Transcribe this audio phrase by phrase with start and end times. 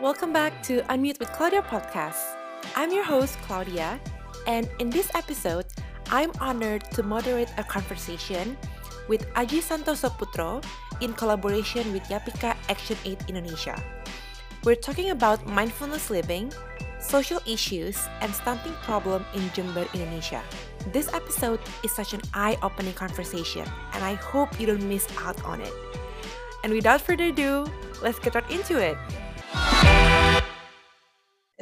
[0.00, 2.16] welcome back to Unmute with Claudia podcast.
[2.74, 4.00] I'm your host, Claudia,
[4.46, 5.66] and in this episode,
[6.08, 8.56] I'm honored to moderate a conversation
[9.08, 10.64] with Aji Santoso Putro
[11.02, 13.76] in collaboration with Yapika Action Aid Indonesia.
[14.64, 16.50] We're talking about mindfulness living,
[16.98, 20.40] social issues, and stunting problem in Jember, Indonesia.
[20.96, 25.60] This episode is such an eye-opening conversation, and I hope you don't miss out on
[25.60, 25.76] it.
[26.64, 27.68] And without further ado,
[28.00, 28.96] let's get right into it.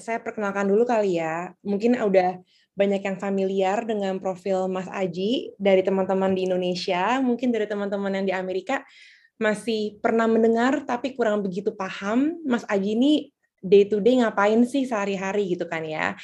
[0.08, 1.52] Saya perkenalkan dulu kali ya.
[1.60, 2.40] Mungkin udah
[2.72, 8.24] banyak yang familiar dengan profil Mas Aji dari teman-teman di Indonesia, mungkin dari teman-teman yang
[8.24, 8.88] di Amerika
[9.36, 13.12] masih pernah mendengar tapi kurang begitu paham Mas Aji ini
[13.60, 16.16] day to day ngapain sih sehari-hari gitu kan ya.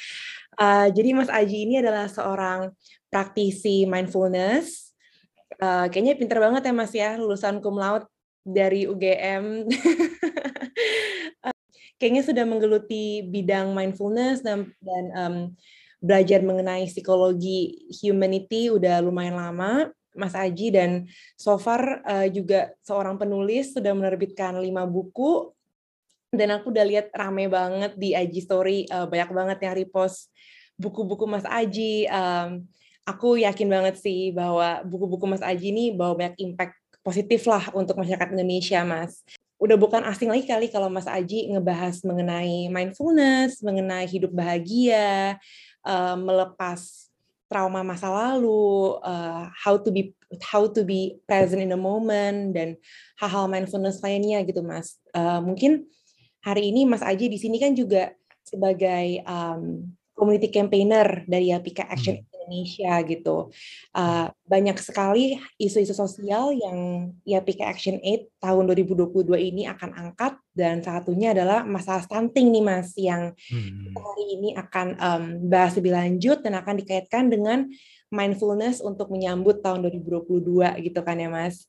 [0.57, 2.73] Uh, jadi Mas Aji ini adalah seorang
[3.13, 4.97] praktisi mindfulness.
[5.61, 8.09] Uh, kayaknya pinter banget ya Mas ya, lulusan cum laude
[8.41, 9.69] dari UGM.
[11.95, 15.35] Kayaknya sudah menggeluti bidang mindfulness dan, dan um,
[16.03, 19.89] belajar mengenai psikologi humanity udah lumayan lama.
[20.15, 25.51] Mas Aji dan so far uh, juga seorang penulis sudah menerbitkan lima buku
[26.31, 30.31] dan aku udah lihat rame banget di Aji Story uh, banyak banget yang repost
[30.79, 32.07] buku-buku Mas Aji.
[32.07, 32.67] Um,
[33.07, 37.99] aku yakin banget sih bahwa buku-buku Mas Aji ini bawa banyak impact positif lah untuk
[38.01, 39.21] masyarakat Indonesia, Mas.
[39.65, 45.41] Udah bukan asing lagi kali kalau Mas Aji ngebahas mengenai mindfulness, mengenai hidup bahagia,
[45.81, 47.09] uh, melepas
[47.49, 50.13] trauma masa lalu, uh, how to be
[50.53, 52.77] how to be present in the moment dan
[53.17, 55.01] hal-hal mindfulness lainnya gitu, Mas.
[55.17, 55.89] Uh, mungkin
[56.45, 58.13] hari ini Mas Aji di sini kan juga
[58.45, 62.34] sebagai um, community campaigner dari Yapika Action hmm.
[62.45, 63.49] Indonesia gitu.
[63.89, 70.85] Uh, banyak sekali isu-isu sosial yang Yapika Action Aid tahun 2022 ini akan angkat dan
[70.85, 73.97] satunya adalah masalah stunting nih Mas yang hmm.
[73.97, 77.65] hari ini akan um, bahas lebih lanjut dan akan dikaitkan dengan
[78.13, 81.65] mindfulness untuk menyambut tahun 2022 gitu kan ya Mas.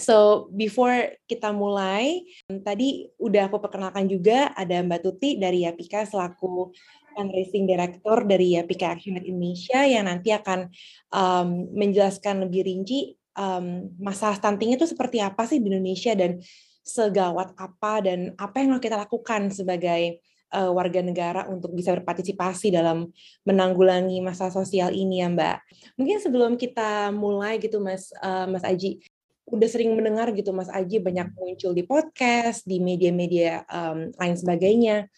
[0.00, 2.24] So before kita mulai,
[2.64, 6.72] tadi udah aku perkenalkan juga ada Mbak Tuti dari Yapika selaku
[7.12, 10.68] fundraising director dari Yapika Action Indonesia yang nanti akan
[11.12, 16.40] um, menjelaskan lebih rinci um, masalah stunting itu seperti apa sih di Indonesia dan
[16.82, 20.18] segawat apa dan apa yang kita lakukan sebagai
[20.52, 23.08] uh, warga negara untuk bisa berpartisipasi dalam
[23.48, 25.56] menanggulangi masalah sosial ini ya Mbak.
[25.96, 29.00] Mungkin sebelum kita mulai gitu Mas uh, Mas Aji,
[29.48, 35.08] udah sering mendengar gitu Mas Aji banyak muncul di podcast, di media-media um, lain sebagainya.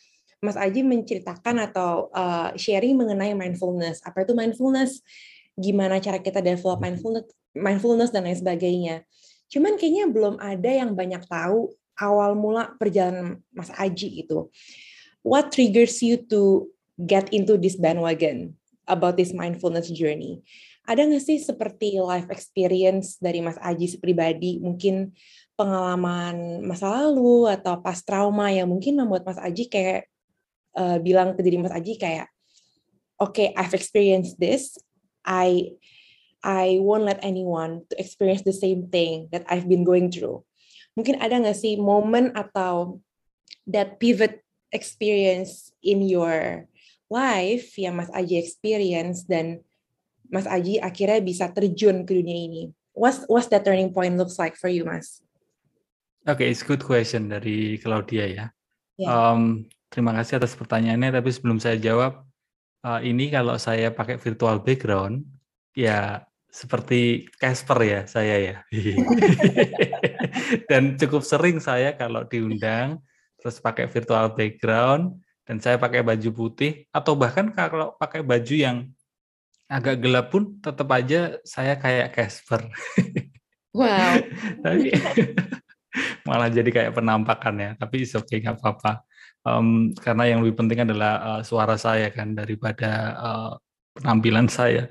[0.44, 4.04] Mas Aji menceritakan atau uh, sharing mengenai mindfulness.
[4.04, 5.00] Apa itu mindfulness?
[5.56, 8.96] Gimana cara kita develop mindfulness, mindfulness dan lain sebagainya.
[9.48, 14.52] Cuman kayaknya belum ada yang banyak tahu awal mula perjalanan Mas Aji itu.
[15.24, 16.68] What triggers you to
[17.00, 20.44] get into this bandwagon about this mindfulness journey?
[20.84, 25.16] Ada nggak sih seperti life experience dari Mas Aji pribadi, mungkin
[25.56, 30.12] pengalaman masa lalu atau pas trauma yang mungkin membuat Mas Aji kayak
[30.76, 32.28] uh, bilang ke diri Mas Aji kayak,
[33.18, 34.78] oke, okay, I've experienced this,
[35.24, 35.74] I
[36.44, 40.44] I won't let anyone to experience the same thing that I've been going through.
[40.92, 43.00] Mungkin ada nggak sih momen atau
[43.64, 46.68] that pivot experience in your
[47.08, 49.64] life yang Mas Aji experience dan
[50.28, 52.62] Mas Aji akhirnya bisa terjun ke dunia ini?
[52.92, 55.24] What's what's that turning point looks like for you, Mas?
[56.24, 58.46] Oke, okay, it's good question dari Claudia ya.
[58.96, 59.10] Yeah.
[59.10, 61.14] Um, terima kasih atas pertanyaannya.
[61.14, 62.26] Tapi sebelum saya jawab,
[62.82, 65.22] uh, ini kalau saya pakai virtual background,
[65.70, 68.56] ya seperti Casper ya saya ya.
[70.70, 73.02] dan cukup sering saya kalau diundang
[73.42, 78.86] terus pakai virtual background dan saya pakai baju putih atau bahkan kalau pakai baju yang
[79.66, 82.66] agak gelap pun tetap aja saya kayak Casper.
[83.74, 84.22] Wow.
[84.62, 84.94] tapi
[86.30, 87.70] malah jadi kayak penampakan ya.
[87.74, 89.02] Tapi oke okay, nggak apa-apa.
[89.44, 93.52] Um, karena yang lebih penting adalah uh, suara saya kan daripada uh,
[93.92, 94.88] penampilan saya.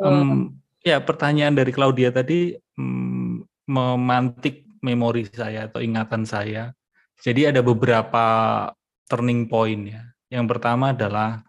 [0.00, 6.72] Um, ya pertanyaan dari Claudia tadi um, memantik memori saya atau ingatan saya.
[7.22, 8.24] Jadi ada beberapa
[9.06, 10.02] turning point ya.
[10.32, 11.44] Yang pertama adalah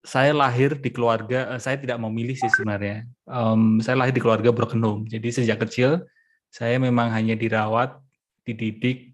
[0.00, 3.08] saya lahir di keluarga, eh, saya tidak memilih sih sebenarnya.
[3.28, 5.02] Um, saya lahir di keluarga broken home.
[5.08, 6.04] Jadi sejak kecil
[6.50, 7.94] saya memang hanya dirawat,
[8.42, 9.09] dididik,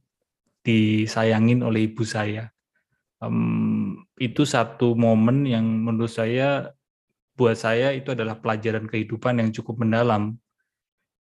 [0.67, 2.51] disayangin oleh ibu saya.
[3.23, 6.75] Um, itu satu momen yang menurut saya,
[7.39, 10.35] buat saya itu adalah pelajaran kehidupan yang cukup mendalam.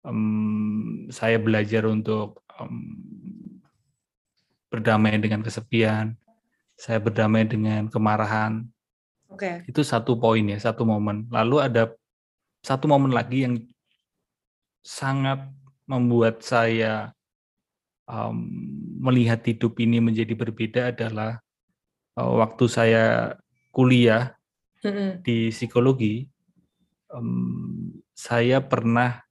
[0.02, 2.98] Um, saya belajar untuk um,
[4.74, 6.18] berdamai dengan kesepian,
[6.74, 8.66] saya berdamai dengan kemarahan.
[9.30, 9.64] Oke.
[9.70, 11.30] Itu satu poin ya, satu momen.
[11.30, 11.94] Lalu ada
[12.66, 13.56] satu momen lagi yang
[14.82, 15.48] sangat
[15.86, 17.14] membuat saya
[18.10, 18.50] um,
[19.06, 21.38] melihat hidup ini menjadi berbeda adalah
[22.18, 23.06] uh, waktu saya
[23.70, 24.34] kuliah
[25.26, 26.30] di psikologi,
[27.10, 29.22] um, saya pernah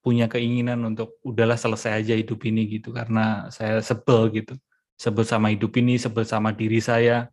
[0.00, 4.56] punya keinginan untuk udahlah selesai aja hidup ini gitu karena saya sebel gitu.
[4.98, 7.28] Sebel sama hidup ini sebel sama diri saya.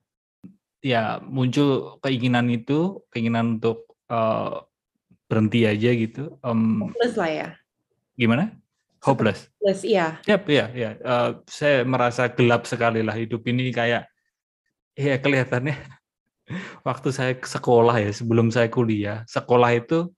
[0.84, 4.68] Ya muncul keinginan itu keinginan untuk uh,
[5.26, 7.50] berhenti aja gitu um, hopeless lah ya.
[8.14, 8.54] gimana
[9.06, 14.10] hopeless hopeless iya yep, ya ya uh, saya merasa gelap sekali lah hidup ini kayak
[14.98, 15.78] ya kelihatannya
[16.88, 20.10] waktu saya sekolah ya sebelum saya kuliah sekolah itu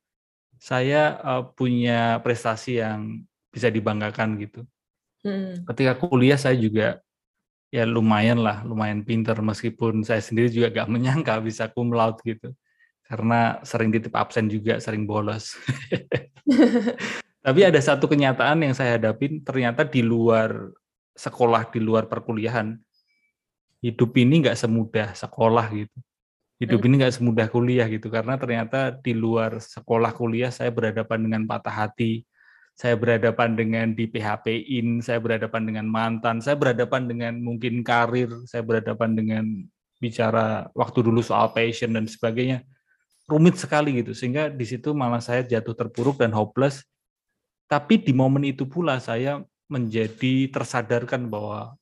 [0.58, 4.64] saya uh, punya prestasi yang bisa dibanggakan gitu
[5.28, 5.68] hmm.
[5.68, 7.04] ketika kuliah saya juga
[7.68, 12.52] ya lumayan lah, lumayan pinter meskipun saya sendiri juga gak menyangka bisa cum laude gitu.
[13.08, 15.56] Karena sering titip absen juga, sering bolos.
[17.48, 20.68] Tapi ada satu kenyataan yang saya hadapin, ternyata di luar
[21.16, 22.76] sekolah, di luar perkuliahan,
[23.80, 25.96] hidup ini nggak semudah sekolah gitu.
[26.60, 26.88] Hidup hmm.
[26.92, 31.88] ini nggak semudah kuliah gitu, karena ternyata di luar sekolah kuliah saya berhadapan dengan patah
[31.88, 32.28] hati,
[32.76, 38.60] saya berhadapan dengan di PHP-in, saya berhadapan dengan mantan, saya berhadapan dengan mungkin karir, saya
[38.60, 39.46] berhadapan dengan
[40.04, 42.68] bicara waktu dulu soal passion dan sebagainya.
[43.24, 46.84] Rumit sekali gitu, sehingga di situ malah saya jatuh terpuruk dan hopeless.
[47.68, 51.76] Tapi di momen itu pula saya menjadi tersadarkan bahwa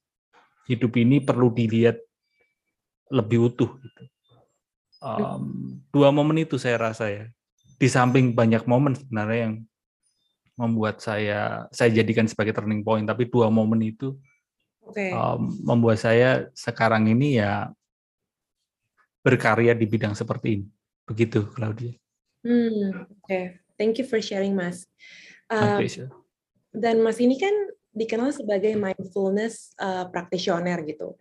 [0.66, 2.02] hidup ini perlu dilihat
[3.14, 3.70] lebih utuh.
[3.78, 4.04] Gitu.
[5.06, 7.26] Um, dua momen itu saya rasa ya,
[7.78, 9.56] di samping banyak momen sebenarnya yang
[10.56, 14.16] membuat saya saya jadikan sebagai turning point tapi dua momen itu
[14.88, 15.12] okay.
[15.12, 17.70] um, membuat saya sekarang ini ya
[19.20, 20.68] berkarya di bidang seperti ini
[21.06, 21.94] begitu Claudia.
[22.46, 23.44] Hmm, Oke, okay.
[23.76, 24.88] thank you for sharing Mas.
[25.46, 25.80] Uh,
[26.76, 27.54] dan Mas ini kan
[27.96, 31.16] dikenal sebagai mindfulness uh, practitioner gitu.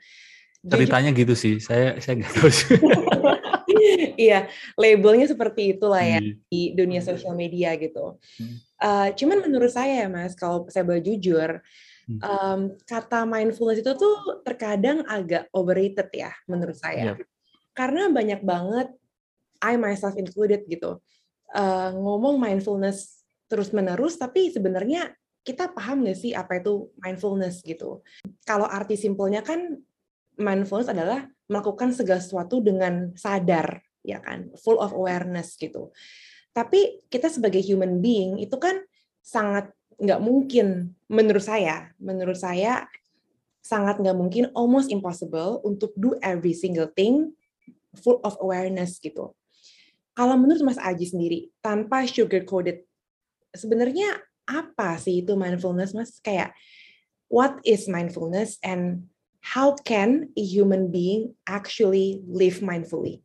[0.65, 2.69] Ceritanya gitu sih, saya saya nggak tahu sih.
[4.27, 6.41] iya, labelnya seperti itulah ya hmm.
[6.49, 8.19] di dunia sosial media gitu.
[8.81, 11.61] Uh, cuman menurut saya ya mas, kalau saya boleh jujur,
[12.21, 17.15] um, kata mindfulness itu tuh terkadang agak overrated ya menurut saya.
[17.15, 17.29] Yep.
[17.75, 18.89] Karena banyak banget,
[19.61, 21.01] I myself included gitu,
[21.55, 25.13] uh, ngomong mindfulness terus menerus, tapi sebenarnya
[25.45, 28.01] kita paham nggak sih apa itu mindfulness gitu?
[28.49, 29.77] Kalau arti simpelnya kan
[30.41, 35.93] mindfulness adalah melakukan segala sesuatu dengan sadar, ya kan, full of awareness gitu.
[36.57, 38.81] Tapi kita sebagai human being itu kan
[39.21, 39.69] sangat
[40.01, 42.89] nggak mungkin, menurut saya, menurut saya
[43.61, 47.37] sangat nggak mungkin, almost impossible untuk do every single thing
[48.01, 49.37] full of awareness gitu.
[50.15, 52.87] Kalau menurut Mas Aji sendiri, tanpa sugar coated,
[53.55, 56.21] sebenarnya apa sih itu mindfulness, Mas?
[56.21, 56.53] Kayak
[57.33, 59.09] what is mindfulness and
[59.41, 63.25] how can a human being actually live mindfully?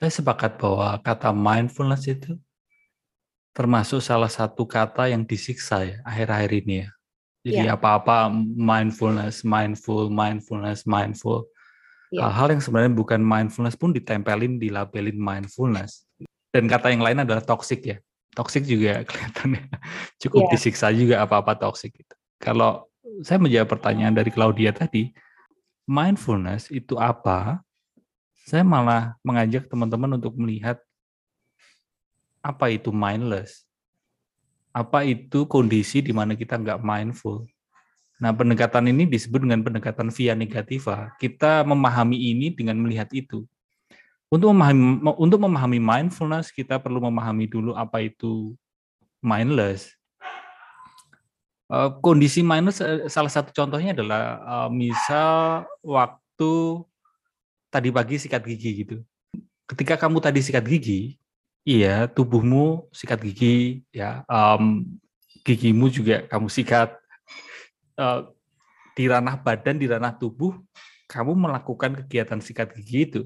[0.00, 2.36] Saya sepakat bahwa kata mindfulness itu
[3.54, 6.90] termasuk salah satu kata yang disiksa ya akhir-akhir ini ya.
[7.44, 7.76] Jadi yeah.
[7.76, 11.44] apa-apa mindfulness, mindful, mindfulness, mindful.
[12.08, 12.24] Yeah.
[12.26, 16.08] Hal-hal yang sebenarnya bukan mindfulness pun ditempelin, dilabelin mindfulness.
[16.48, 17.96] Dan kata yang lain adalah toxic ya.
[18.34, 19.70] Toxic juga kelihatannya
[20.18, 20.52] cukup yeah.
[20.52, 22.14] disiksa juga apa-apa toxic itu.
[22.42, 22.90] Kalau
[23.22, 25.14] saya menjawab pertanyaan dari Claudia tadi,
[25.86, 27.62] mindfulness itu apa?
[28.44, 30.76] Saya malah mengajak teman-teman untuk melihat
[32.44, 33.64] apa itu mindless.
[34.74, 37.48] Apa itu kondisi di mana kita nggak mindful.
[38.20, 41.14] Nah, pendekatan ini disebut dengan pendekatan via negativa.
[41.16, 43.46] Kita memahami ini dengan melihat itu.
[44.34, 48.58] Untuk memahami untuk memahami mindfulness, kita perlu memahami dulu apa itu
[49.22, 49.94] mindless.
[51.74, 56.84] Eh, kondisi minus eh, salah satu contohnya adalah uh, misal waktu
[57.72, 58.96] tadi pagi sikat gigi gitu.
[59.64, 61.16] Ketika kamu tadi sikat gigi,
[61.64, 64.84] iya tubuhmu sikat gigi, ya um,
[65.42, 66.94] gigimu juga kamu sikat.
[67.96, 68.28] Uh,
[68.94, 70.54] di ranah badan, di ranah tubuh,
[71.10, 73.22] kamu melakukan kegiatan sikat gigi itu.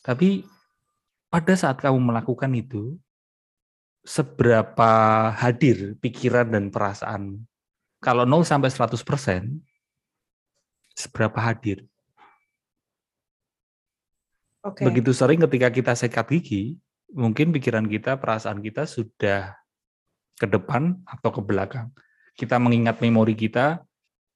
[0.00, 0.44] Tapi
[1.28, 2.96] pada saat kamu melakukan itu,
[4.00, 4.92] seberapa
[5.36, 7.44] hadir pikiran dan perasaan
[8.00, 9.60] kalau 0 sampai 100 persen,
[10.96, 11.84] seberapa hadir?
[14.64, 14.88] Okay.
[14.88, 16.80] Begitu sering ketika kita sekat gigi,
[17.12, 19.52] mungkin pikiran kita, perasaan kita sudah
[20.40, 21.92] ke depan atau ke belakang.
[22.32, 23.84] Kita mengingat memori kita,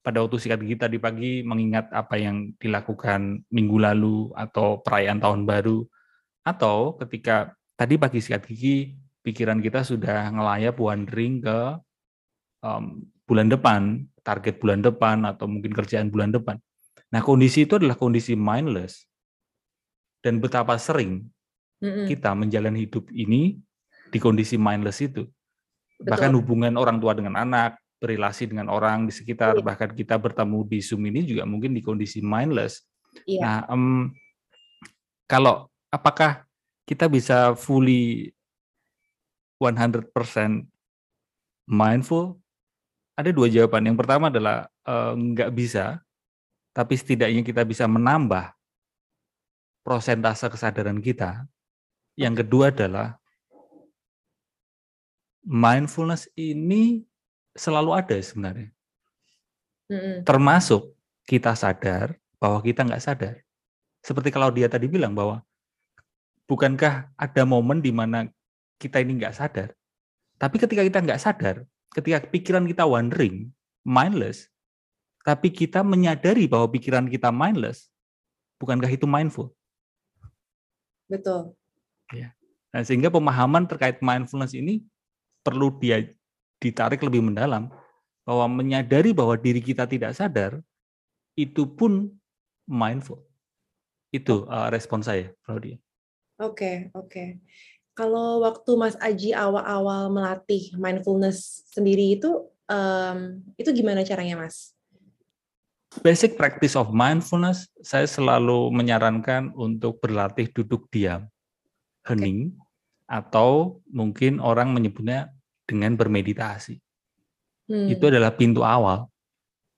[0.05, 5.49] pada waktu sikat gigi tadi pagi mengingat apa yang dilakukan minggu lalu atau perayaan tahun
[5.49, 5.81] baru
[6.45, 8.93] atau ketika tadi pagi sikat gigi
[9.25, 11.59] pikiran kita sudah ngelayap wandering ke
[12.61, 16.61] um, bulan depan, target bulan depan atau mungkin kerjaan bulan depan.
[17.09, 19.09] Nah, kondisi itu adalah kondisi mindless.
[20.21, 21.25] Dan betapa sering
[21.81, 23.57] mm kita menjalani hidup ini
[24.09, 25.25] di kondisi mindless itu.
[25.97, 26.07] Betul.
[26.07, 29.65] Bahkan hubungan orang tua dengan anak, berrelasi dengan orang di sekitar, iya.
[29.65, 32.85] bahkan kita bertemu di Zoom ini juga mungkin di kondisi mindless.
[33.25, 33.41] Iya.
[33.41, 34.13] Nah, um,
[35.25, 36.45] kalau apakah
[36.85, 38.29] kita bisa fully
[39.57, 40.13] 100%
[41.65, 42.37] mindful?
[43.17, 43.89] Ada dua jawaban.
[43.89, 45.97] Yang pertama adalah uh, nggak bisa,
[46.77, 48.53] tapi setidaknya kita bisa menambah
[49.81, 51.49] prosentase kesadaran kita.
[52.13, 53.17] Yang kedua adalah
[55.41, 57.01] mindfulness ini
[57.55, 58.69] selalu ada sebenarnya.
[59.89, 60.27] Mm-hmm.
[60.27, 60.93] Termasuk
[61.25, 63.35] kita sadar bahwa kita nggak sadar.
[64.05, 65.41] Seperti kalau dia tadi bilang bahwa
[66.45, 68.29] bukankah ada momen di mana
[68.77, 69.73] kita ini nggak sadar.
[70.35, 73.49] Tapi ketika kita nggak sadar, ketika pikiran kita wandering,
[73.87, 74.51] mindless,
[75.25, 77.89] tapi kita menyadari bahwa pikiran kita mindless,
[78.61, 79.55] bukankah itu mindful?
[81.09, 81.55] Betul.
[82.13, 82.35] Ya.
[82.75, 84.83] Nah, sehingga pemahaman terkait mindfulness ini
[85.41, 86.03] perlu dia
[86.65, 87.69] ditarik lebih mendalam
[88.25, 90.57] bahwa menyadari bahwa diri kita tidak sadar
[91.37, 92.09] itu pun
[92.65, 93.21] mindful.
[94.09, 95.77] Itu uh, respon saya, Claudia.
[96.41, 97.05] Oke, okay, oke.
[97.05, 97.29] Okay.
[97.95, 104.75] Kalau waktu Mas Aji awal-awal melatih mindfulness sendiri itu, um, itu gimana caranya, Mas?
[106.03, 111.31] Basic practice of mindfulness, saya selalu menyarankan untuk berlatih duduk diam,
[112.03, 113.23] hening, okay.
[113.23, 115.31] atau mungkin orang menyebutnya
[115.65, 116.77] dengan bermeditasi.
[117.65, 117.89] Hmm.
[117.89, 119.09] Itu adalah pintu awal.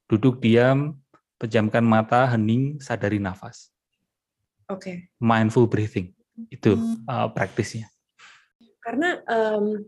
[0.07, 0.95] Duduk diam,
[1.39, 3.71] pejamkan mata, hening, sadari nafas.
[4.67, 4.83] Oke.
[4.83, 4.97] Okay.
[5.19, 6.11] Mindful breathing.
[6.51, 7.07] Itu hmm.
[7.07, 7.87] uh, praktisnya.
[8.83, 9.83] Karena um,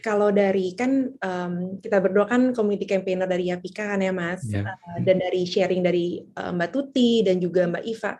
[0.00, 4.72] kalau dari kan um, kita berdua kan community campaigner dari Yapika kan ya Mas, yeah.
[4.72, 8.12] uh, dan dari sharing dari uh, Mbak Tuti dan juga Mbak Iva,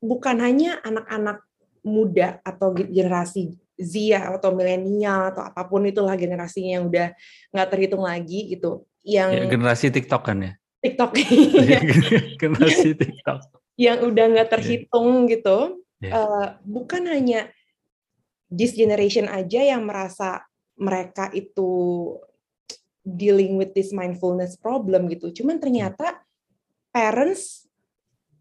[0.00, 1.44] bukan hanya anak-anak
[1.84, 7.10] muda atau generasi Z ya atau milenial atau apa pun itulah generasinya yang udah
[7.50, 8.86] nggak terhitung lagi gitu.
[9.02, 10.52] Yang ya, generasi TikTok kan ya?
[10.80, 11.10] TikTok.
[12.42, 13.40] generasi TikTok.
[13.74, 14.54] yang udah nggak iya.
[14.54, 15.30] terhitung yeah.
[15.34, 15.58] gitu.
[15.98, 16.04] Yeah.
[16.04, 16.12] Iya.
[16.14, 17.40] Uh, bukan hanya
[18.52, 20.46] this generation aja yang merasa
[20.78, 22.14] mereka itu
[23.02, 25.34] dealing with this mindfulness problem gitu.
[25.42, 26.22] Cuman ternyata
[26.94, 27.66] parents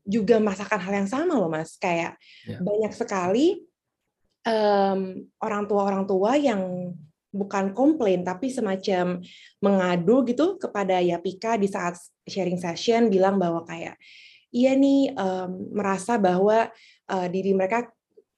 [0.03, 1.75] juga merasakan hal yang sama loh mas.
[1.81, 2.61] Kayak yeah.
[2.61, 3.65] banyak sekali
[4.47, 4.99] um,
[5.41, 6.93] orang tua orang tua yang
[7.33, 9.17] bukan komplain tapi semacam
[9.57, 11.97] mengadu gitu kepada Yapika di saat
[12.29, 13.97] sharing session bilang bahwa kayak
[14.53, 16.69] iya nih um, merasa bahwa
[17.09, 17.89] uh, diri mereka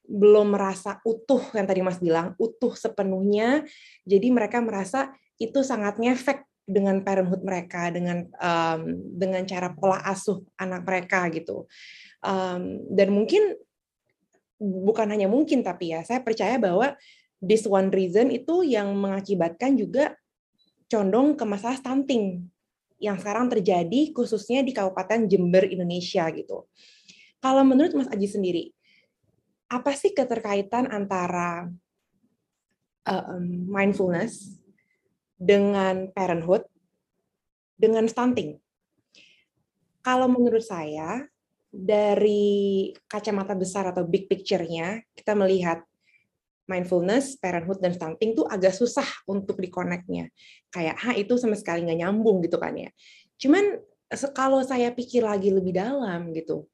[0.05, 3.65] belum merasa utuh yang tadi Mas bilang utuh sepenuhnya.
[4.05, 8.81] Jadi mereka merasa itu sangat ngefek dengan parenthood mereka dengan um,
[9.13, 11.69] dengan cara pola asuh anak mereka gitu.
[12.25, 13.53] Um, dan mungkin
[14.59, 16.95] bukan hanya mungkin tapi ya saya percaya bahwa
[17.43, 20.15] this one reason itu yang mengakibatkan juga
[20.88, 22.47] condong ke masalah stunting
[23.01, 26.65] yang sekarang terjadi khususnya di Kabupaten Jember Indonesia gitu.
[27.43, 28.63] Kalau menurut Mas Aji sendiri,
[29.67, 31.69] apa sih keterkaitan antara
[33.05, 33.38] uh,
[33.69, 34.57] mindfulness
[35.35, 36.63] dengan parenthood
[37.75, 38.57] dengan stunting?
[40.01, 41.25] Kalau menurut saya,
[41.75, 45.84] dari kacamata besar atau big picture-nya, kita melihat
[46.65, 50.32] mindfulness, parenthood, dan stunting tuh agak susah untuk di-connect-nya.
[50.72, 52.89] Kayak, ha itu sama sekali nggak nyambung gitu kan ya.
[53.38, 53.84] Cuman
[54.34, 56.65] kalau saya pikir lagi lebih dalam gitu,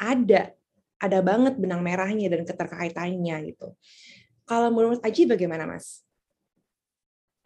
[0.00, 0.56] ada,
[0.98, 3.76] ada banget benang merahnya dan keterkaitannya gitu.
[4.48, 6.02] Kalau menurut Aji bagaimana Mas?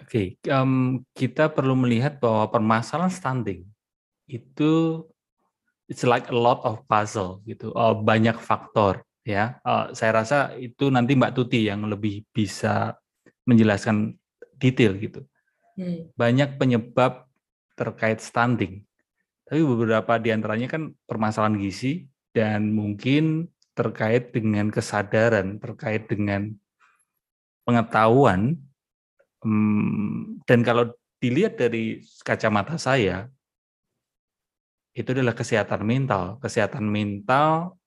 [0.01, 3.69] Oke, okay, um, kita perlu melihat bahwa permasalahan stunting
[4.27, 5.05] itu
[5.93, 9.61] it's like a lot of puzzle gitu, uh, banyak faktor ya.
[9.61, 12.97] Uh, saya rasa itu nanti Mbak Tuti yang lebih bisa
[13.45, 14.17] menjelaskan
[14.57, 15.21] detail gitu.
[15.77, 16.09] Hmm.
[16.17, 17.29] Banyak penyebab
[17.77, 18.89] terkait stunting,
[19.45, 26.53] tapi beberapa di antaranya kan permasalahan gizi dan mungkin terkait dengan kesadaran, terkait dengan
[27.69, 28.57] pengetahuan.
[29.45, 33.29] Hmm, dan kalau dilihat dari kacamata saya,
[34.93, 36.37] itu adalah kesehatan mental.
[36.41, 37.81] Kesehatan mental,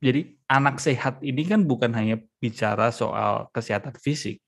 [0.00, 4.40] jadi anak sehat ini kan bukan hanya bicara soal kesehatan fisik,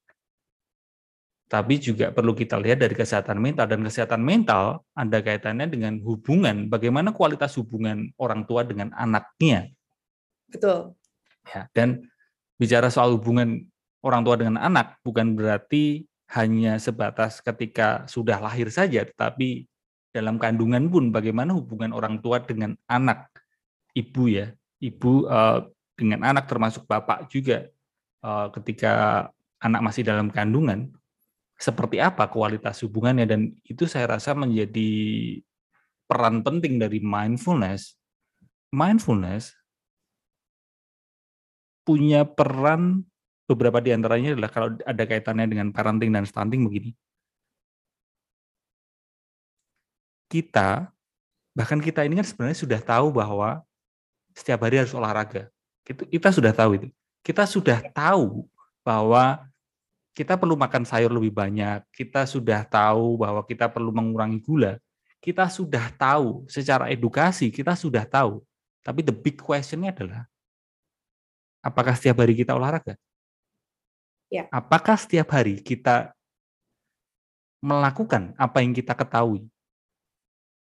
[1.52, 3.68] tapi juga perlu kita lihat dari kesehatan mental.
[3.68, 6.72] Dan kesehatan mental ada kaitannya dengan hubungan.
[6.72, 9.68] Bagaimana kualitas hubungan orang tua dengan anaknya.
[10.48, 10.96] Betul.
[11.52, 12.08] Ya dan
[12.56, 13.68] bicara soal hubungan
[14.00, 19.68] orang tua dengan anak bukan berarti hanya sebatas ketika sudah lahir saja tetapi
[20.12, 23.32] dalam kandungan pun bagaimana hubungan orang tua dengan anak
[23.96, 25.64] ibu ya ibu uh,
[25.96, 27.68] dengan anak termasuk bapak juga
[28.20, 29.26] uh, ketika
[29.62, 30.92] anak masih dalam kandungan
[31.56, 34.90] seperti apa kualitas hubungannya dan itu saya rasa menjadi
[36.10, 37.94] peran penting dari mindfulness.
[38.74, 39.54] Mindfulness
[41.86, 43.06] punya peran
[43.46, 46.90] beberapa di antaranya adalah kalau ada kaitannya dengan parenting dan stunting begini.
[50.32, 50.88] Kita
[51.52, 53.60] bahkan kita ini kan sebenarnya sudah tahu bahwa
[54.32, 55.52] setiap hari harus olahraga.
[55.84, 56.88] Kita, kita sudah tahu itu.
[57.20, 58.48] Kita sudah tahu
[58.80, 59.44] bahwa
[60.16, 64.76] kita perlu makan sayur lebih banyak, kita sudah tahu bahwa kita perlu mengurangi gula,
[65.20, 68.40] kita sudah tahu secara edukasi, kita sudah tahu.
[68.82, 70.26] Tapi the big questionnya adalah,
[71.62, 72.98] apakah setiap hari kita olahraga?
[74.32, 74.48] Ya.
[74.48, 76.16] Apakah setiap hari kita
[77.60, 79.51] melakukan apa yang kita ketahui?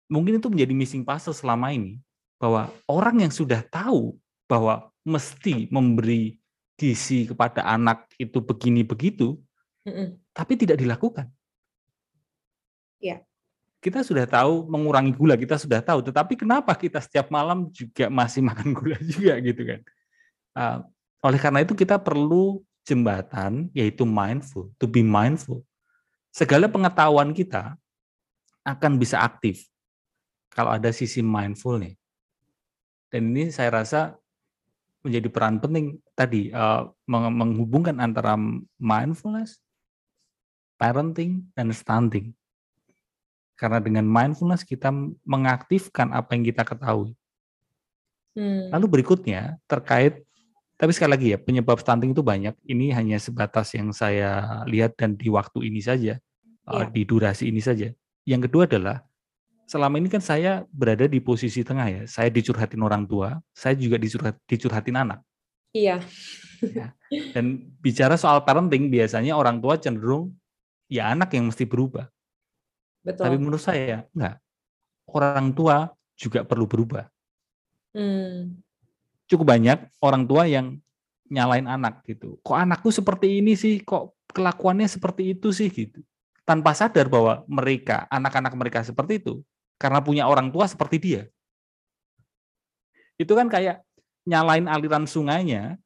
[0.06, 1.98] Mungkin itu menjadi missing puzzle selama ini,
[2.36, 4.14] bahwa orang yang sudah tahu
[4.46, 6.38] bahwa mesti memberi
[6.76, 9.40] gizi kepada anak itu begini begitu,
[9.88, 11.32] mm tapi tidak dilakukan.
[13.00, 13.24] Ya.
[13.80, 18.44] Kita sudah tahu mengurangi gula, kita sudah tahu, tetapi kenapa kita setiap malam juga masih
[18.52, 19.80] makan gula juga gitu kan?
[20.52, 20.78] Uh,
[21.24, 25.64] oleh karena itu kita perlu jembatan yaitu mindful, to be mindful.
[26.36, 27.80] Segala pengetahuan kita
[28.60, 29.64] akan bisa aktif
[30.56, 31.92] kalau ada sisi mindful nih.
[33.12, 34.16] Dan ini saya rasa
[35.04, 38.40] menjadi peran penting tadi uh, menghubungkan antara
[38.80, 39.60] mindfulness,
[40.80, 42.32] parenting dan stunting.
[43.54, 44.88] Karena dengan mindfulness kita
[45.28, 47.12] mengaktifkan apa yang kita ketahui.
[48.32, 48.72] Hmm.
[48.72, 50.26] Lalu berikutnya terkait
[50.76, 52.52] tapi sekali lagi ya penyebab stunting itu banyak.
[52.64, 56.68] Ini hanya sebatas yang saya lihat dan di waktu ini saja, ya.
[56.68, 57.88] uh, di durasi ini saja.
[58.28, 59.05] Yang kedua adalah
[59.66, 62.02] selama ini kan saya berada di posisi tengah ya.
[62.06, 65.20] Saya dicurhatin orang tua, saya juga dicurhat, dicurhatin anak.
[65.74, 66.00] Iya.
[66.72, 66.96] Ya.
[67.36, 70.32] Dan bicara soal parenting, biasanya orang tua cenderung
[70.88, 72.08] ya anak yang mesti berubah.
[73.04, 73.28] Betul.
[73.28, 74.40] Tapi menurut saya enggak.
[75.06, 77.06] Orang tua juga perlu berubah.
[77.92, 78.56] Hmm.
[79.26, 80.78] Cukup banyak orang tua yang
[81.26, 82.38] nyalain anak gitu.
[82.42, 83.82] Kok anakku seperti ini sih?
[83.82, 86.02] Kok kelakuannya seperti itu sih gitu.
[86.46, 89.42] Tanpa sadar bahwa mereka, anak-anak mereka seperti itu
[89.76, 91.22] karena punya orang tua seperti dia.
[93.16, 93.80] Itu kan kayak
[94.28, 95.80] nyalain aliran sungainya,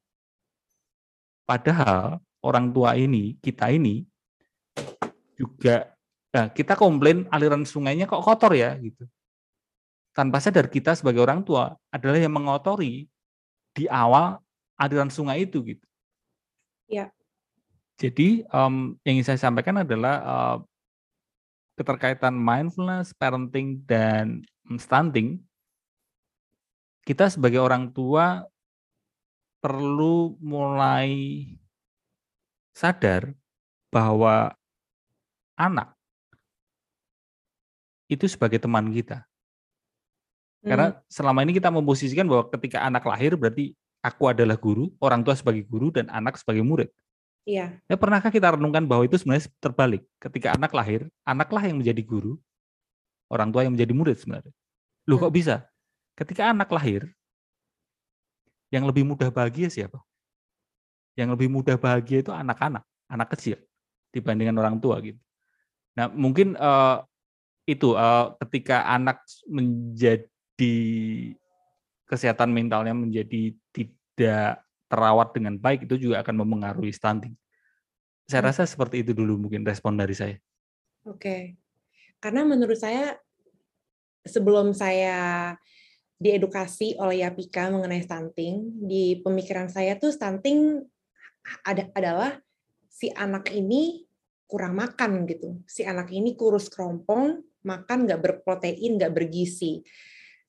[1.46, 4.07] padahal orang tua ini, kita ini
[5.40, 5.92] juga
[6.31, 9.07] nah, kita komplain aliran sungainya kok kotor ya gitu.
[10.11, 13.07] Tanpa sadar kita sebagai orang tua adalah yang mengotori
[13.70, 14.42] di awal
[14.74, 15.87] aliran sungai itu gitu.
[16.90, 17.14] Ya.
[18.00, 20.57] Jadi um, yang ingin saya sampaikan adalah uh,
[21.78, 24.42] keterkaitan mindfulness, parenting, dan
[24.78, 25.42] stunting,
[27.04, 28.46] kita sebagai orang tua
[29.61, 31.44] perlu mulai
[32.72, 33.35] sadar
[33.92, 34.54] bahwa
[35.59, 35.92] anak
[38.11, 39.26] itu sebagai teman kita.
[40.61, 40.98] Karena hmm.
[41.09, 45.64] selama ini kita memposisikan bahwa ketika anak lahir berarti aku adalah guru, orang tua sebagai
[45.64, 46.88] guru, dan anak sebagai murid.
[47.48, 47.81] Iya.
[47.88, 50.03] Ya, pernahkah kita renungkan bahwa itu sebenarnya terbalik?
[50.20, 52.37] Ketika anak lahir, anaklah yang menjadi guru,
[53.33, 54.53] orang tua yang menjadi murid sebenarnya.
[55.09, 55.38] Loh kok hmm.
[55.40, 55.64] bisa?
[56.14, 57.09] Ketika anak lahir,
[58.70, 59.98] yang lebih mudah bahagia siapa?
[61.18, 63.59] Yang lebih mudah bahagia itu anak-anak, anak kecil
[64.14, 65.18] dibandingkan orang tua gitu.
[65.98, 67.03] Nah, mungkin uh,
[67.66, 70.76] itu uh, ketika anak menjadi
[72.07, 77.38] kesehatan mentalnya menjadi tidak terawat dengan baik itu juga akan mempengaruhi stunting.
[78.26, 78.48] Saya hmm.
[78.50, 80.37] rasa seperti itu dulu mungkin respon dari saya.
[81.07, 81.55] Oke.
[82.18, 83.16] Karena menurut saya
[84.26, 85.55] sebelum saya
[86.20, 90.85] diedukasi oleh Yapika mengenai stunting, di pemikiran saya tuh stunting
[91.64, 92.37] ada adalah
[92.92, 94.05] si anak ini
[94.44, 95.62] kurang makan gitu.
[95.64, 99.81] Si anak ini kurus kerompong, makan nggak berprotein, nggak bergizi.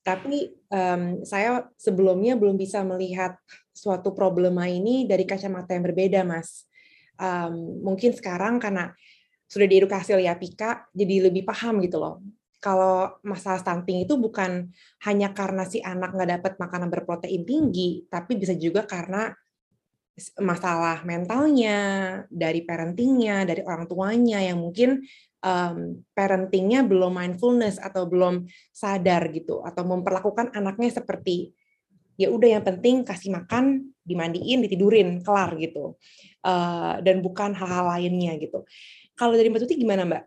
[0.02, 3.38] Tapi um, saya sebelumnya belum bisa melihat
[3.70, 6.66] suatu problema ini dari kacamata yang berbeda, Mas.
[7.16, 8.90] Um, mungkin sekarang karena
[9.46, 12.18] sudah diedukasi oleh Apika, jadi lebih paham gitu loh.
[12.62, 14.70] Kalau masalah stunting itu bukan
[15.06, 19.34] hanya karena si anak nggak dapat makanan berprotein tinggi, tapi bisa juga karena
[20.40, 21.78] masalah mentalnya,
[22.28, 25.00] dari parentingnya, dari orang tuanya yang mungkin
[25.40, 31.56] um, parentingnya belum mindfulness atau belum sadar gitu, atau memperlakukan anaknya seperti
[32.20, 35.96] ya udah yang penting kasih makan, dimandiin, ditidurin, kelar gitu,
[36.44, 38.68] uh, dan bukan hal-hal lainnya gitu.
[39.16, 40.24] Kalau dari Mbak Tuti gimana Mbak?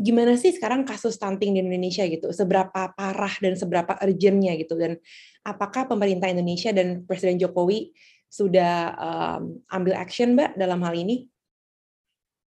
[0.00, 2.32] Gimana sih sekarang kasus stunting di Indonesia gitu?
[2.32, 4.76] Seberapa parah dan seberapa urgentnya gitu?
[4.76, 4.96] Dan
[5.44, 7.92] apakah pemerintah Indonesia dan Presiden Jokowi
[8.30, 11.26] sudah um, ambil action Mbak dalam hal ini?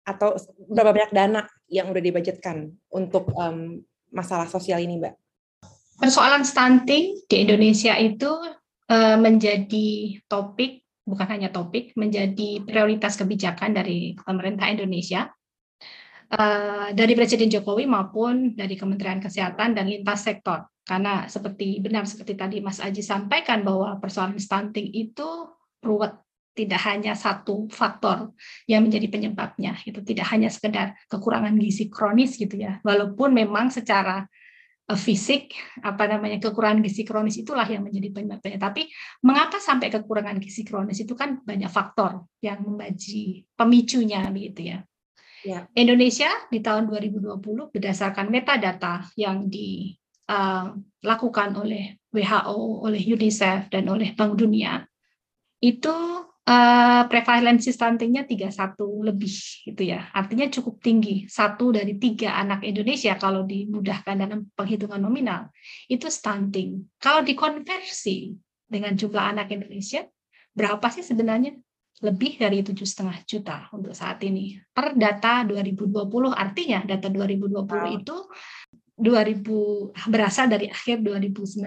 [0.06, 0.38] Atau
[0.70, 3.82] berapa banyak dana yang udah dibajetkan untuk um,
[4.14, 5.14] masalah sosial ini Mbak?
[5.98, 8.30] persoalan stunting di Indonesia itu
[8.90, 15.28] uh, menjadi topik bukan hanya topik menjadi prioritas kebijakan dari pemerintah Indonesia
[16.32, 22.37] uh, dari Presiden Jokowi maupun dari Kementerian Kesehatan dan lintas sektor karena seperti benar seperti
[22.37, 25.48] tadi Mas Aji sampaikan bahwa persoalan stunting itu
[25.84, 26.16] ruwet
[26.54, 28.30] tidak hanya satu faktor
[28.70, 34.24] yang menjadi penyebabnya itu tidak hanya sekedar kekurangan gizi kronis gitu ya walaupun memang secara
[34.84, 38.60] Eh, fisik apa namanya kekurangan gizi kronis itulah yang menjadi penyebabnya.
[38.60, 38.84] Tapi
[39.24, 44.84] mengapa sampai kekurangan gizi kronis itu kan banyak faktor yang membaji pemicunya begitu ya.
[45.40, 45.64] ya.
[45.72, 47.32] Indonesia di tahun 2020
[47.72, 54.84] berdasarkan metadata yang dilakukan eh, oleh WHO, oleh UNICEF dan oleh Bank Dunia
[55.64, 55.96] itu
[56.44, 58.77] uh, prevalensi stuntingnya 31
[59.09, 60.12] lebih gitu ya.
[60.12, 61.24] Artinya cukup tinggi.
[61.24, 65.48] Satu dari tiga anak Indonesia kalau dimudahkan dalam penghitungan nominal
[65.88, 66.85] itu stunting.
[67.00, 68.37] Kalau dikonversi
[68.68, 70.05] dengan jumlah anak Indonesia,
[70.53, 71.57] berapa sih sebenarnya?
[72.05, 74.59] Lebih dari tujuh setengah juta untuk saat ini.
[74.74, 77.87] Per data 2020, artinya data 2020 wow.
[77.96, 78.16] itu
[78.98, 81.64] 2000 berasal dari akhir 2019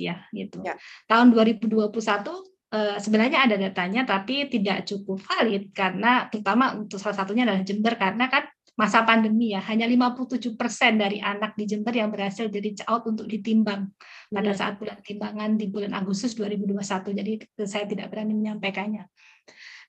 [0.00, 0.64] ya gitu.
[0.64, 0.74] Ya.
[1.06, 7.46] Tahun 2021 Eh, sebenarnya ada datanya tapi tidak cukup valid karena terutama untuk salah satunya
[7.46, 8.44] adalah Jember karena kan
[8.76, 10.52] masa pandemi ya hanya 57%
[11.00, 13.88] dari anak di Jember yang berhasil jadi out untuk ditimbang
[14.28, 14.58] pada iya.
[14.58, 17.32] saat bulan timbangan di bulan Agustus 2021 jadi
[17.64, 19.08] saya tidak berani menyampaikannya.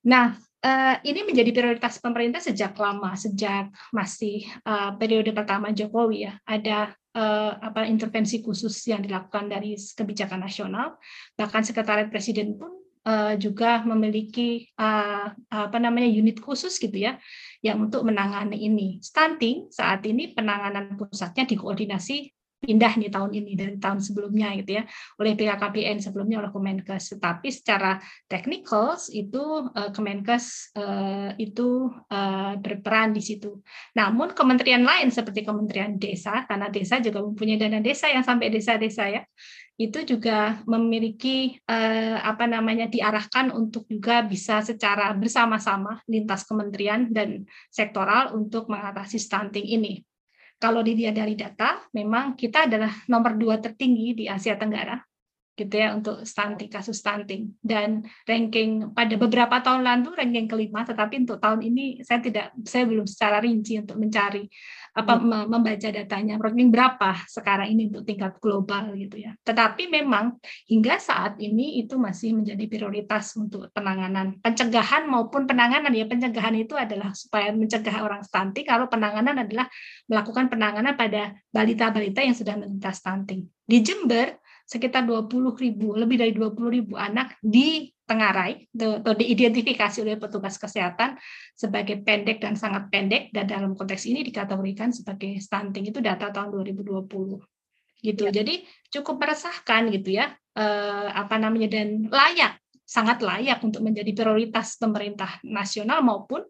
[0.08, 6.36] Nah, eh, ini menjadi prioritas pemerintah sejak lama, sejak masih eh, periode pertama Jokowi ya.
[6.44, 11.02] Ada uh, apa intervensi khusus yang dilakukan dari kebijakan nasional
[11.34, 12.72] bahkan sekretariat presiden pun
[13.10, 17.18] uh, juga memiliki uh, apa namanya unit khusus gitu ya
[17.66, 23.76] yang untuk menangani ini stunting saat ini penanganan pusatnya dikoordinasi pindah nih tahun ini dari
[23.78, 24.84] tahun sebelumnya gitu ya
[25.22, 27.18] oleh BKKBN sebelumnya oleh Kemenkes.
[27.18, 33.62] Tetapi secara technical itu uh, Kemenkes uh, itu uh, berperan di situ.
[33.94, 39.06] Namun kementerian lain seperti Kementerian Desa karena desa juga mempunyai dana desa yang sampai desa-desa
[39.10, 39.24] ya
[39.78, 48.34] itu juga memiliki apa namanya diarahkan untuk juga bisa secara bersama-sama lintas kementerian dan sektoral
[48.34, 50.02] untuk mengatasi stunting ini
[50.58, 55.07] kalau dilihat dari data, memang kita adalah nomor dua tertinggi di Asia Tenggara
[55.58, 57.58] gitu ya untuk stunting kasus stunting.
[57.58, 62.86] Dan ranking pada beberapa tahun lalu ranking kelima tetapi untuk tahun ini saya tidak saya
[62.86, 64.46] belum secara rinci untuk mencari
[64.98, 65.50] apa hmm.
[65.50, 69.34] membaca datanya ranking berapa sekarang ini untuk tingkat global gitu ya.
[69.42, 70.38] Tetapi memang
[70.70, 76.06] hingga saat ini itu masih menjadi prioritas untuk penanganan pencegahan maupun penanganan ya.
[76.06, 79.66] Pencegahan itu adalah supaya mencegah orang stunting kalau penanganan adalah
[80.06, 83.50] melakukan penanganan pada balita-balita yang sudah menderita stunting.
[83.68, 90.16] Di Jember sekitar 20 ribu, lebih dari 20 ribu anak di Tengarai atau diidentifikasi oleh
[90.16, 91.20] petugas kesehatan
[91.52, 96.56] sebagai pendek dan sangat pendek dan dalam konteks ini dikategorikan sebagai stunting itu data tahun
[96.56, 97.04] 2020
[98.00, 98.22] gitu.
[98.24, 98.32] Ya.
[98.32, 98.64] Jadi
[98.96, 105.44] cukup meresahkan gitu ya eh, apa namanya dan layak sangat layak untuk menjadi prioritas pemerintah
[105.44, 106.48] nasional maupun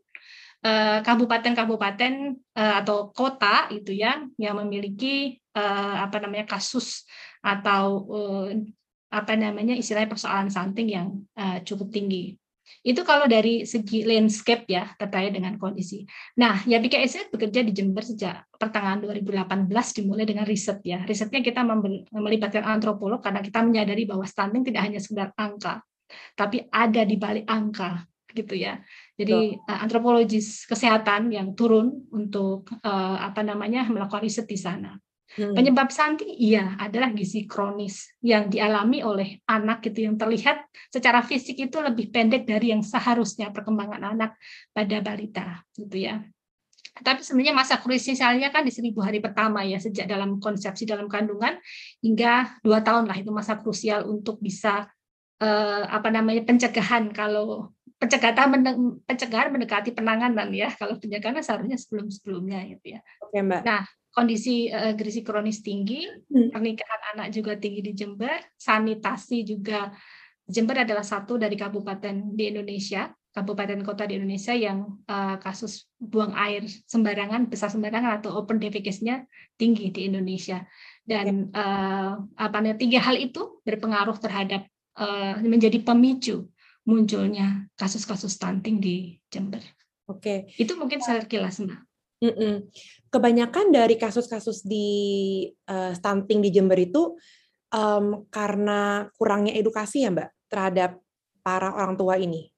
[0.61, 7.01] eh, kabupaten-kabupaten eh, atau kota itu ya yang memiliki eh, apa namanya kasus
[7.41, 8.49] atau uh,
[9.07, 11.07] apa namanya istilahnya persoalan stunting yang
[11.39, 12.35] uh, cukup tinggi.
[12.83, 16.03] Itu kalau dari segi landscape ya terkait dengan kondisi.
[16.35, 20.99] Nah, ya BKS bekerja di Jember sejak pertengahan 2018 dimulai dengan riset ya.
[21.07, 21.63] Risetnya kita
[22.11, 25.79] melibatkan antropolog karena kita menyadari bahwa stunting tidak hanya sekedar angka,
[26.35, 28.03] tapi ada di balik angka
[28.35, 28.83] gitu ya.
[29.15, 34.99] Jadi uh, antropologis kesehatan yang turun untuk uh, apa namanya melakukan riset di sana.
[35.35, 35.51] Hmm.
[35.51, 41.59] Penyebab stunting iya adalah gizi kronis yang dialami oleh anak gitu yang terlihat secara fisik
[41.59, 44.39] itu lebih pendek dari yang seharusnya perkembangan anak
[44.71, 46.23] pada balita gitu ya.
[46.97, 51.59] Tapi sebenarnya masa krusialnya kan di seribu hari pertama ya sejak dalam konsepsi dalam kandungan
[52.01, 54.89] hingga dua tahun lah itu masa krusial untuk bisa
[55.43, 58.49] eh, apa namanya pencegahan kalau pencegahan
[59.05, 60.73] pencegahan mendekati penanganan ya.
[60.79, 62.99] Kalau pencegahan seharusnya sebelum sebelumnya gitu ya.
[63.21, 63.61] Oke mbak.
[63.61, 63.85] Nah
[64.17, 66.49] kondisi uh, gizi kronis tinggi, hmm.
[66.49, 69.93] pernikahan anak juga tinggi di Jember, sanitasi juga
[70.49, 76.33] Jember adalah satu dari kabupaten di Indonesia, kabupaten kota di Indonesia yang uh, kasus buang
[76.33, 80.65] air sembarangan, besar sembarangan atau open defecation-nya tinggi di Indonesia.
[81.05, 84.65] Dan uh, apa namanya tiga hal itu berpengaruh terhadap
[84.97, 86.49] uh, menjadi pemicu
[86.87, 89.61] munculnya kasus-kasus stunting di Jember.
[90.07, 90.47] Oke.
[90.55, 91.86] Itu mungkin sekilas, Mbak.
[92.17, 92.55] Mm -mm.
[93.13, 94.89] Kebanyakan dari kasus-kasus di
[95.69, 97.13] uh, stunting di Jember itu
[97.69, 100.97] um, karena kurangnya edukasi ya Mbak terhadap
[101.45, 102.49] para orang tua ini.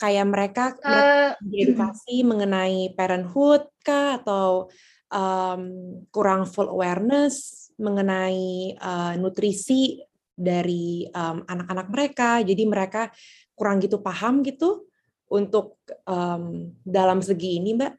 [0.00, 4.72] Kayak mereka, uh, edukasi mengenai parenthood kah atau
[5.12, 5.62] um,
[6.08, 10.00] kurang full awareness mengenai uh, nutrisi
[10.32, 12.40] dari anak-anak um, mereka.
[12.40, 13.12] Jadi mereka
[13.52, 14.88] kurang gitu paham gitu
[15.28, 15.76] untuk
[16.08, 17.92] um, dalam segi ini, Mbak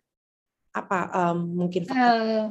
[0.71, 2.07] apa um, mungkin faktor?
[2.07, 2.45] Uh,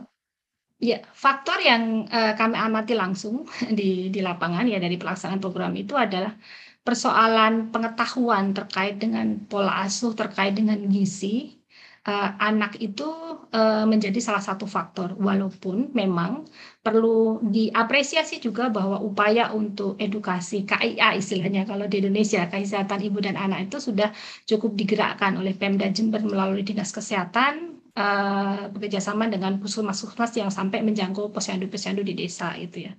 [0.81, 3.45] ya faktor yang uh, kami amati langsung
[3.79, 6.33] di di lapangan ya dari pelaksanaan program itu adalah
[6.81, 11.61] persoalan pengetahuan terkait dengan pola asuh terkait dengan gizi
[12.09, 13.05] uh, anak itu
[13.53, 16.49] uh, menjadi salah satu faktor walaupun memang
[16.81, 23.37] perlu diapresiasi juga bahwa upaya untuk edukasi KIA istilahnya kalau di Indonesia kesehatan ibu dan
[23.37, 24.09] anak itu sudah
[24.49, 31.31] cukup digerakkan oleh Pemda Jember melalui Dinas Kesehatan uh, bekerjasama dengan puskesmas-puskesmas yang sampai menjangkau
[31.35, 32.93] posyandu-posyandu di desa itu ya.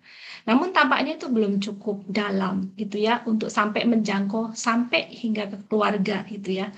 [0.47, 6.25] Namun tampaknya itu belum cukup dalam gitu ya untuk sampai menjangkau sampai hingga ke keluarga
[6.27, 6.69] gitu ya.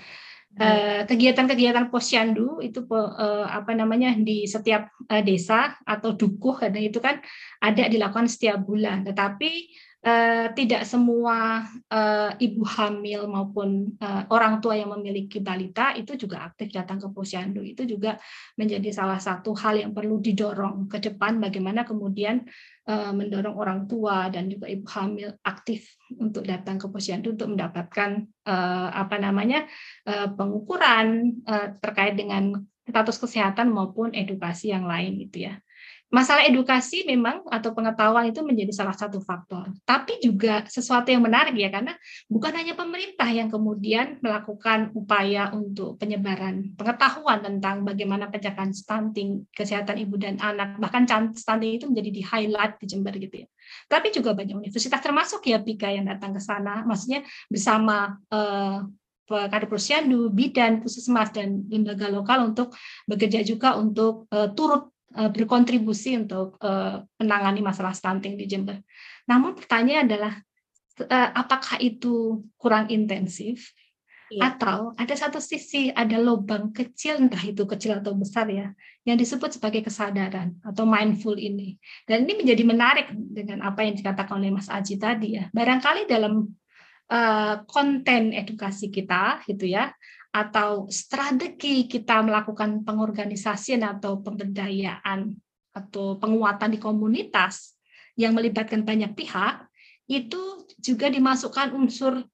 [0.53, 1.09] Hmm.
[1.09, 7.17] kegiatan-kegiatan posyandu itu uh, apa namanya di setiap uh, desa atau dukuh karena itu kan
[7.57, 9.73] ada dilakukan setiap bulan tetapi
[10.03, 16.43] Uh, tidak semua uh, ibu hamil maupun uh, orang tua yang memiliki balita itu juga
[16.43, 17.63] aktif datang ke posyandu.
[17.63, 18.19] Itu juga
[18.59, 22.43] menjadi salah satu hal yang perlu didorong ke depan bagaimana kemudian
[22.91, 25.87] uh, mendorong orang tua dan juga ibu hamil aktif
[26.19, 29.63] untuk datang ke posyandu untuk mendapatkan uh, apa namanya
[30.03, 35.62] uh, pengukuran uh, terkait dengan status kesehatan maupun edukasi yang lain gitu ya
[36.13, 39.73] masalah edukasi memang atau pengetahuan itu menjadi salah satu faktor.
[39.81, 41.97] Tapi juga sesuatu yang menarik ya karena
[42.29, 49.97] bukan hanya pemerintah yang kemudian melakukan upaya untuk penyebaran pengetahuan tentang bagaimana pencegahan stunting, kesehatan
[50.05, 53.47] ibu dan anak, bahkan stunting itu menjadi di highlight di Jember gitu ya.
[53.89, 58.85] Tapi juga banyak universitas termasuk ya Pika yang datang ke sana, maksudnya bersama eh,
[59.33, 62.75] kader posyandu, bidan, puskesmas dan lembaga lokal untuk
[63.07, 68.81] bekerja juga untuk uh, turut berkontribusi untuk eh, menangani masalah stunting di Jember.
[69.29, 70.33] Namun pertanyaan adalah
[70.99, 73.71] eh, apakah itu kurang intensif
[74.33, 74.49] ya.
[74.53, 78.73] atau ada satu sisi ada lubang kecil entah itu kecil atau besar ya
[79.05, 81.77] yang disebut sebagai kesadaran atau mindful ini.
[82.09, 85.51] Dan ini menjadi menarik dengan apa yang dikatakan oleh Mas Aji tadi ya.
[85.51, 86.47] Barangkali dalam
[87.11, 89.91] uh, konten edukasi kita gitu ya
[90.33, 95.29] atau strategi kita melakukan pengorganisasian atau pemberdayaan
[95.73, 97.77] atau penguatan di komunitas
[98.17, 99.69] yang melibatkan banyak pihak
[100.09, 102.25] itu juga dimasukkan unsur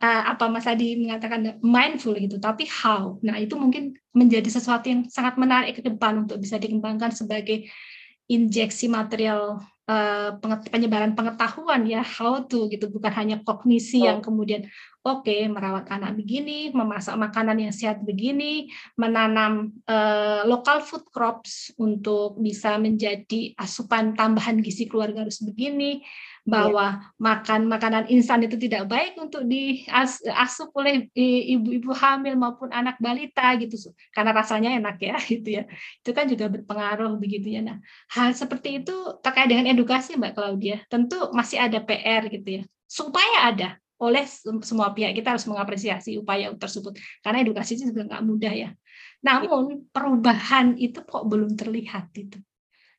[0.00, 3.20] uh, apa Mas Adi mengatakan mindful gitu tapi how.
[3.20, 7.68] Nah itu mungkin menjadi sesuatu yang sangat menarik ke depan untuk bisa dikembangkan sebagai
[8.26, 10.38] injeksi material uh,
[10.70, 14.14] penyebaran pengetahuan ya how to gitu bukan hanya kognisi oh.
[14.14, 18.68] yang kemudian oke okay, merawat anak begini, memasak makanan yang sehat begini,
[19.00, 26.04] menanam uh, local food crops untuk bisa menjadi asupan tambahan gizi keluarga harus begini,
[26.48, 27.20] bahwa yeah.
[27.20, 33.92] makan makanan instan itu tidak baik untuk diasup oleh ibu-ibu hamil maupun anak balita gitu
[34.10, 35.62] karena rasanya enak ya gitu ya
[36.00, 37.76] itu kan juga berpengaruh begitu ya nah
[38.16, 43.52] hal seperti itu terkait dengan edukasi mbak Claudia tentu masih ada PR gitu ya supaya
[43.52, 43.68] ada
[44.00, 44.24] oleh
[44.64, 48.70] semua pihak kita harus mengapresiasi upaya tersebut karena edukasi itu juga nggak mudah ya.
[49.20, 52.40] Namun perubahan itu kok belum terlihat itu.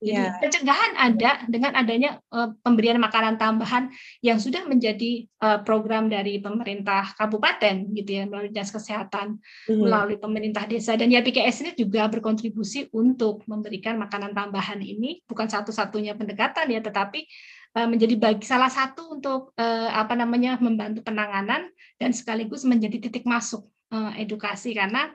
[0.02, 0.34] Jadi yeah.
[0.42, 3.94] pencegahan ada dengan adanya uh, pemberian makanan tambahan
[4.26, 9.38] yang sudah menjadi uh, program dari pemerintah kabupaten gitu ya melalui dinas kesehatan,
[9.70, 9.78] mm.
[9.78, 15.46] melalui pemerintah desa dan ya PKS ini juga berkontribusi untuk memberikan makanan tambahan ini bukan
[15.46, 17.30] satu-satunya pendekatan ya tetapi
[17.72, 23.24] Eh, menjadi bagi salah satu untuk uh, apa namanya membantu penanganan dan sekaligus menjadi titik
[23.24, 23.64] masuk
[23.96, 25.08] uh, edukasi karena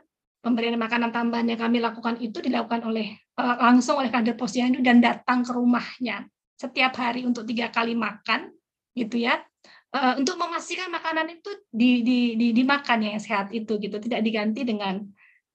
[0.46, 5.02] pemberian makanan tambahan yang kami lakukan itu dilakukan oleh uh, langsung oleh kader posyandu dan
[5.02, 8.54] datang ke rumahnya setiap hari untuk tiga kali makan
[8.94, 9.42] gitu ya.
[9.90, 14.62] Uh, untuk memastikan makanan itu di, di, di, dimakan yang sehat itu gitu, tidak diganti
[14.62, 15.02] dengan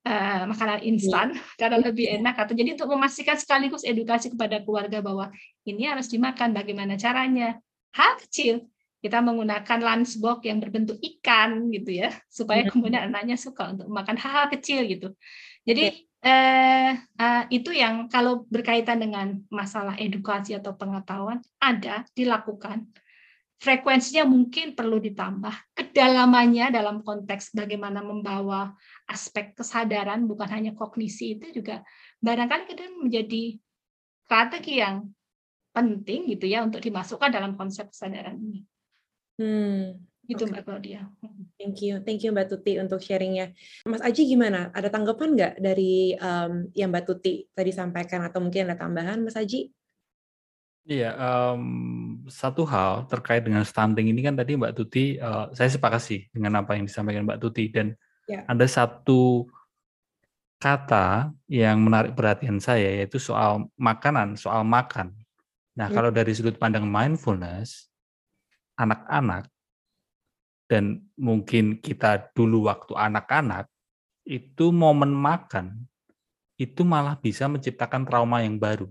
[0.03, 1.45] uh, makanan instan yeah.
[1.61, 5.29] karena lebih enak atau jadi untuk memastikan sekaligus edukasi kepada keluarga bahwa
[5.63, 7.59] ini harus dimakan bagaimana caranya.
[7.91, 8.67] Hal kecil
[9.01, 14.47] kita menggunakan lunchbox yang berbentuk ikan gitu ya supaya kemudian anaknya suka untuk makan hal-hal
[14.53, 15.17] kecil gitu
[15.65, 22.85] jadi eh, uh, itu yang kalau berkaitan dengan masalah edukasi atau pengetahuan ada dilakukan
[23.61, 25.53] frekuensinya mungkin perlu ditambah.
[25.77, 28.73] Kedalamannya dalam konteks bagaimana membawa
[29.05, 31.85] aspek kesadaran, bukan hanya kognisi itu juga
[32.25, 33.43] barangkali kemudian menjadi
[34.25, 35.13] strategi yang
[35.71, 38.65] penting gitu ya untuk dimasukkan dalam konsep kesadaran ini.
[39.41, 39.97] Hmm,
[40.29, 40.53] itu okay.
[40.53, 41.01] Mbak Claudia.
[41.57, 43.57] Thank you, thank you Mbak Tuti untuk sharingnya.
[43.89, 44.69] Mas Aji gimana?
[44.69, 49.33] Ada tanggapan nggak dari um, yang Mbak Tuti tadi sampaikan atau mungkin ada tambahan Mas
[49.33, 49.73] Aji?
[50.85, 56.01] Iya, um, satu hal terkait dengan stunting ini kan tadi Mbak Tuti, uh, saya sepakat
[56.01, 57.93] sih dengan apa yang disampaikan Mbak Tuti dan
[58.25, 58.45] ya.
[58.45, 59.45] ada satu
[60.61, 65.13] kata yang menarik perhatian saya yaitu soal makanan, soal makan.
[65.77, 65.93] Nah, ya.
[65.93, 67.90] kalau dari sudut pandang mindfulness,
[68.79, 69.47] anak-anak
[70.71, 73.67] dan mungkin kita dulu waktu anak-anak
[74.23, 75.83] itu momen makan
[76.55, 78.85] itu malah bisa menciptakan trauma yang baru,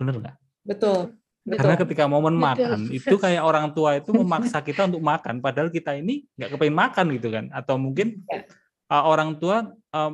[0.00, 0.36] benar nggak?
[0.64, 1.14] Betul.
[1.46, 1.62] Betul.
[1.62, 2.42] Karena ketika momen Betul.
[2.42, 6.74] makan itu kayak orang tua itu memaksa kita untuk makan, padahal kita ini nggak kepengen
[6.74, 7.44] makan gitu kan?
[7.54, 8.42] Atau mungkin ya.
[8.90, 10.12] uh, orang tua uh,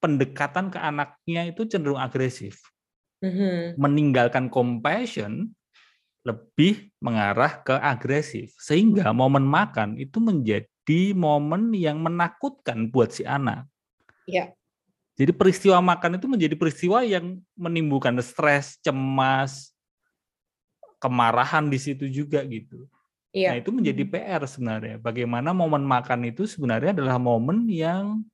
[0.00, 2.64] pendekatan ke anaknya itu cenderung agresif,
[3.20, 3.76] mm-hmm.
[3.76, 5.52] meninggalkan compassion
[6.20, 13.64] lebih mengarah ke agresif, sehingga momen makan itu menjadi momen yang menakutkan buat si anak.
[14.28, 14.52] Ya.
[15.16, 19.72] Jadi peristiwa makan itu menjadi peristiwa yang menimbulkan stres, cemas,
[21.00, 22.88] kemarahan di situ juga gitu.
[23.32, 23.54] Iya.
[23.54, 24.96] Nah, itu menjadi PR sebenarnya.
[25.00, 28.24] Bagaimana momen makan itu sebenarnya adalah momen yang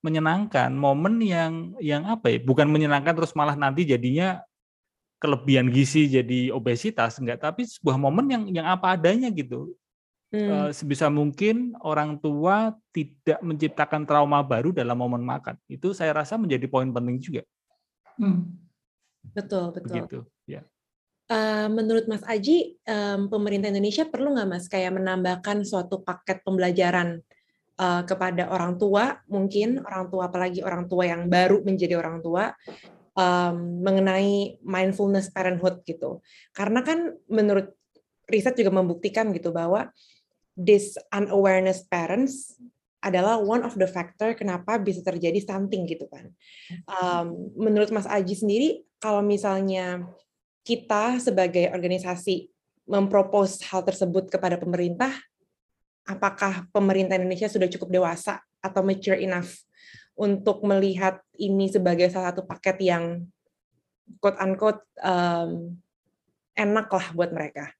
[0.00, 2.38] menyenangkan, momen yang yang apa ya?
[2.40, 4.40] Bukan menyenangkan terus malah nanti jadinya
[5.20, 9.76] kelebihan gizi jadi obesitas enggak, tapi sebuah momen yang yang apa adanya gitu.
[10.30, 10.70] Hmm.
[10.70, 15.58] sebisa mungkin orang tua tidak menciptakan trauma baru dalam momen makan.
[15.66, 17.42] Itu saya rasa menjadi poin penting juga.
[18.14, 18.46] Hmm.
[19.34, 19.90] Betul, betul.
[19.90, 20.62] Begitu, ya.
[21.30, 27.22] Uh, menurut Mas Aji, um, pemerintah Indonesia perlu nggak Mas kayak menambahkan suatu paket pembelajaran
[27.78, 32.50] uh, kepada orang tua, mungkin orang tua apalagi orang tua yang baru menjadi orang tua,
[33.20, 36.24] um, mengenai mindfulness parenthood gitu.
[36.56, 37.76] Karena kan menurut
[38.32, 39.92] riset juga membuktikan gitu bahwa
[40.56, 42.56] this unawareness parents
[43.00, 46.28] adalah one of the factor kenapa bisa terjadi stunting gitu kan.
[46.84, 50.04] Um, menurut Mas Aji sendiri, kalau misalnya
[50.64, 52.52] kita sebagai organisasi
[52.84, 55.16] mempropos hal tersebut kepada pemerintah,
[56.04, 59.48] apakah pemerintah Indonesia sudah cukup dewasa atau mature enough
[60.20, 63.24] untuk melihat ini sebagai salah satu paket yang
[64.20, 65.80] quote unquote um,
[66.52, 67.72] enak lah buat mereka?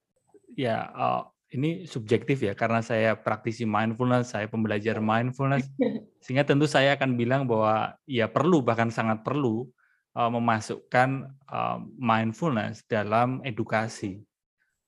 [0.57, 5.69] Ya, uh, ini subjektif ya karena saya praktisi mindfulness, saya pembelajar mindfulness,
[6.25, 9.69] sehingga tentu saya akan bilang bahwa ya perlu bahkan sangat perlu
[10.17, 14.25] uh, memasukkan uh, mindfulness dalam edukasi.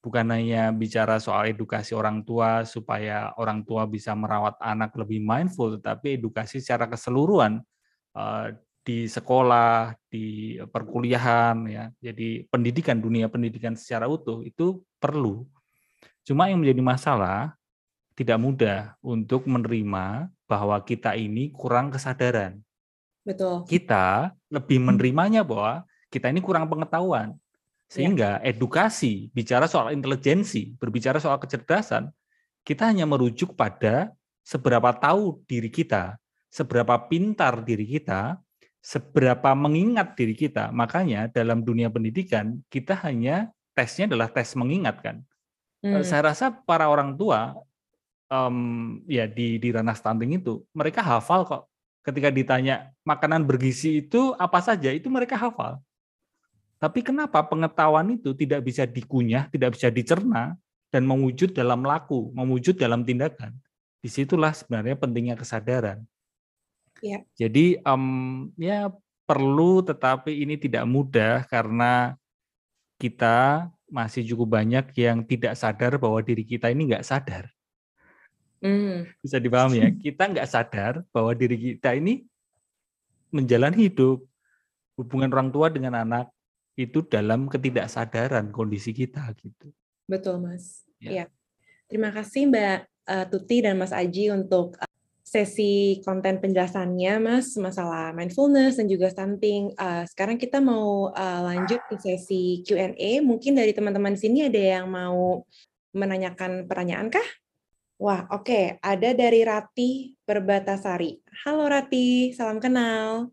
[0.03, 5.79] Bukan hanya bicara soal edukasi orang tua supaya orang tua bisa merawat anak lebih mindful,
[5.79, 7.63] tetapi edukasi secara keseluruhan
[8.19, 8.51] uh,
[8.83, 11.85] di sekolah, di perkuliahan, ya.
[12.03, 15.47] Jadi pendidikan dunia pendidikan secara utuh itu perlu.
[16.27, 17.55] Cuma yang menjadi masalah
[18.19, 22.61] tidak mudah untuk menerima bahwa kita ini kurang kesadaran.
[23.23, 23.65] Betul.
[23.71, 24.87] Kita lebih hmm.
[24.93, 27.39] menerimanya bahwa kita ini kurang pengetahuan.
[27.93, 28.57] Sehingga ya.
[28.57, 32.09] edukasi, bicara soal intelijensi, berbicara soal kecerdasan,
[32.65, 36.17] kita hanya merujuk pada seberapa tahu diri kita,
[36.49, 38.41] seberapa pintar diri kita,
[38.81, 40.73] seberapa mengingat diri kita.
[40.73, 45.21] Makanya dalam dunia pendidikan, kita hanya tesnya adalah tes mengingatkan.
[45.85, 46.01] Hmm.
[46.01, 47.53] Saya rasa para orang tua
[48.33, 51.69] um, ya di di ranah stunting itu mereka hafal kok
[52.03, 55.79] ketika ditanya makanan bergizi itu apa saja, itu mereka hafal.
[56.83, 60.59] Tapi kenapa pengetahuan itu tidak bisa dikunyah, tidak bisa dicerna,
[60.91, 63.55] dan mewujud dalam laku, mewujud dalam tindakan?
[64.03, 66.03] Di situlah sebenarnya pentingnya kesadaran.
[66.99, 67.23] Ya.
[67.39, 68.91] Jadi um, ya
[69.31, 72.19] perlu, tetapi ini tidak mudah karena
[72.99, 77.47] kita masih cukup banyak yang tidak sadar bahwa diri kita ini nggak sadar.
[78.59, 79.07] Hmm.
[79.23, 79.89] Bisa dipahami ya.
[79.95, 82.27] Kita nggak sadar bahwa diri kita ini
[83.31, 84.27] menjalani hidup,
[84.99, 86.27] hubungan orang tua dengan anak
[86.77, 89.73] itu dalam ketidaksadaran kondisi kita gitu.
[90.09, 90.85] Betul mas.
[90.99, 91.11] Ya.
[91.11, 91.27] ya.
[91.91, 94.93] Terima kasih Mbak uh, Tuti dan Mas Aji untuk uh,
[95.33, 99.73] sesi konten penjelasannya, Mas, masalah mindfulness dan juga stunting.
[99.81, 103.25] Uh, sekarang kita mau uh, lanjut ke sesi Q&A.
[103.25, 105.45] Mungkin dari teman-teman sini ada yang mau
[105.97, 107.25] menanyakan pertanyaan kah?
[107.97, 108.45] Wah, oke.
[108.45, 108.65] Okay.
[108.83, 111.23] Ada dari Rati Perbatasari.
[111.45, 113.33] Halo Rati, salam kenal.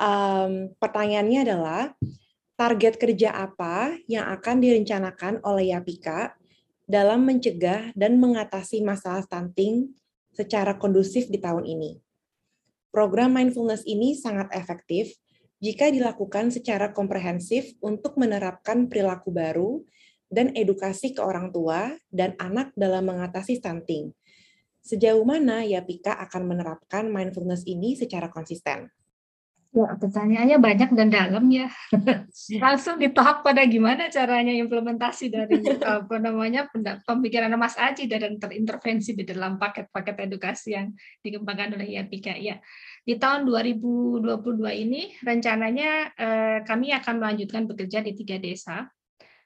[0.00, 1.82] Um, pertanyaannya adalah,
[2.62, 6.38] target kerja apa yang akan direncanakan oleh Yapika
[6.86, 9.90] dalam mencegah dan mengatasi masalah stunting
[10.30, 11.98] secara kondusif di tahun ini.
[12.94, 15.10] Program mindfulness ini sangat efektif
[15.58, 19.82] jika dilakukan secara komprehensif untuk menerapkan perilaku baru
[20.30, 24.14] dan edukasi ke orang tua dan anak dalam mengatasi stunting.
[24.86, 28.86] Sejauh mana Yapika akan menerapkan mindfulness ini secara konsisten?
[29.72, 31.72] Ya, pertanyaannya banyak dan dalam ya.
[32.60, 36.68] Langsung ditahap pada gimana caranya implementasi dari apa namanya
[37.08, 40.92] pemikiran Mas Aji dan terintervensi di dalam paket-paket edukasi yang
[41.24, 42.36] dikembangkan oleh YAPIKA.
[42.36, 42.60] Ya,
[43.08, 44.28] di tahun 2022
[44.84, 48.92] ini rencananya eh, kami akan melanjutkan bekerja di tiga desa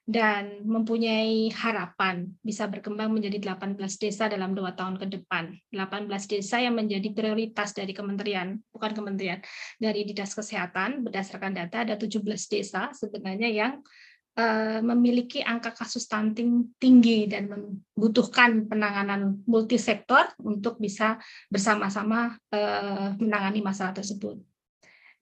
[0.07, 5.51] dan mempunyai harapan bisa berkembang menjadi 18 desa dalam dua tahun ke depan.
[5.75, 9.43] 18 desa yang menjadi prioritas dari kementerian, bukan kementerian,
[9.83, 13.83] dari Dinas Kesehatan, berdasarkan data ada 17 desa sebenarnya yang
[14.39, 21.19] uh, memiliki angka kasus stunting tinggi dan membutuhkan penanganan multisektor untuk bisa
[21.51, 24.39] bersama-sama uh, menangani masalah tersebut.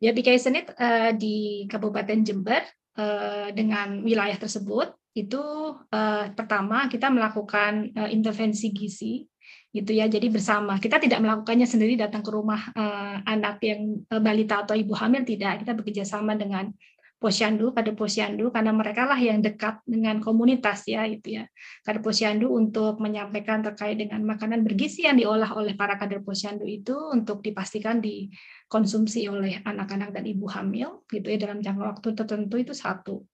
[0.04, 2.60] BKI Senit uh, di Kabupaten Jember
[2.94, 5.42] Eh, dengan wilayah tersebut itu
[5.90, 9.26] uh, pertama kita melakukan uh, intervensi gizi
[9.74, 10.06] gitu ya.
[10.06, 10.78] Jadi bersama.
[10.78, 15.26] Kita tidak melakukannya sendiri datang ke rumah uh, anak yang uh, balita atau ibu hamil
[15.26, 15.66] tidak.
[15.66, 16.70] Kita bekerja sama dengan
[17.18, 21.44] posyandu pada posyandu karena mereka lah yang dekat dengan komunitas ya itu ya.
[21.86, 26.94] Kader posyandu untuk menyampaikan terkait dengan makanan bergizi yang diolah oleh para kader posyandu itu
[27.10, 32.72] untuk dipastikan dikonsumsi oleh anak-anak dan ibu hamil gitu ya dalam jangka waktu tertentu itu
[32.76, 33.24] satu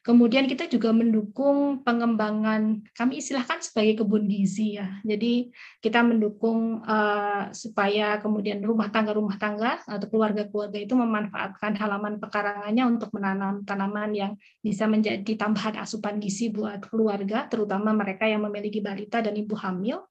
[0.00, 4.96] Kemudian kita juga mendukung pengembangan, kami istilahkan sebagai kebun gizi ya.
[5.04, 5.52] Jadi
[5.84, 13.12] kita mendukung uh, supaya kemudian rumah tangga-rumah tangga atau keluarga-keluarga itu memanfaatkan halaman pekarangannya untuk
[13.12, 14.32] menanam tanaman yang
[14.64, 20.08] bisa menjadi tambahan asupan gizi buat keluarga, terutama mereka yang memiliki balita dan ibu hamil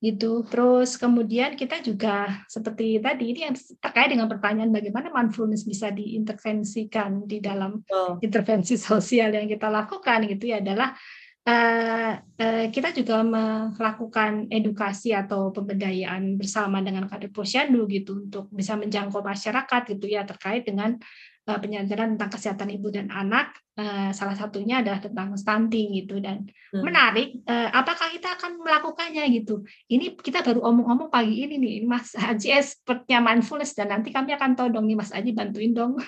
[0.00, 0.42] gitu.
[0.48, 7.28] Terus kemudian kita juga seperti tadi ini yang terkait dengan pertanyaan bagaimana mindfulness bisa diintervensikan
[7.28, 8.16] di dalam oh.
[8.24, 10.96] intervensi sosial yang kita lakukan gitu ya adalah
[11.44, 18.80] uh, uh, kita juga melakukan edukasi atau pemberdayaan bersama dengan kader posyandu gitu untuk bisa
[18.80, 20.96] menjangkau masyarakat gitu ya terkait dengan
[21.58, 26.22] penyadaran tentang kesehatan ibu dan anak uh, salah satunya adalah tentang stunting gitu.
[26.22, 26.82] Dan hmm.
[26.84, 29.66] menarik uh, apakah kita akan melakukannya gitu?
[29.90, 34.54] Ini kita baru omong-omong pagi ini nih Mas Haji expertnya mindfulness dan nanti kami akan
[34.54, 35.98] todong nih Mas Haji bantuin dong.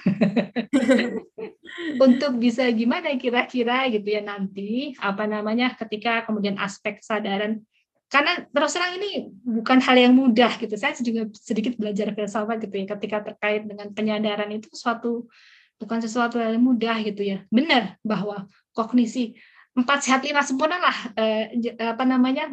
[2.05, 7.65] Untuk bisa gimana kira-kira gitu ya nanti apa namanya ketika kemudian aspek kesadaran
[8.13, 10.77] karena terus terang ini bukan hal yang mudah gitu.
[10.77, 15.33] Saya juga sedikit belajar filsafat gitu ya ketika terkait dengan penyadaran itu suatu
[15.81, 17.49] bukan sesuatu yang mudah gitu ya.
[17.49, 18.45] Benar bahwa
[18.77, 19.33] kognisi
[19.73, 22.53] empat sehat lima sempurna lah eh, apa namanya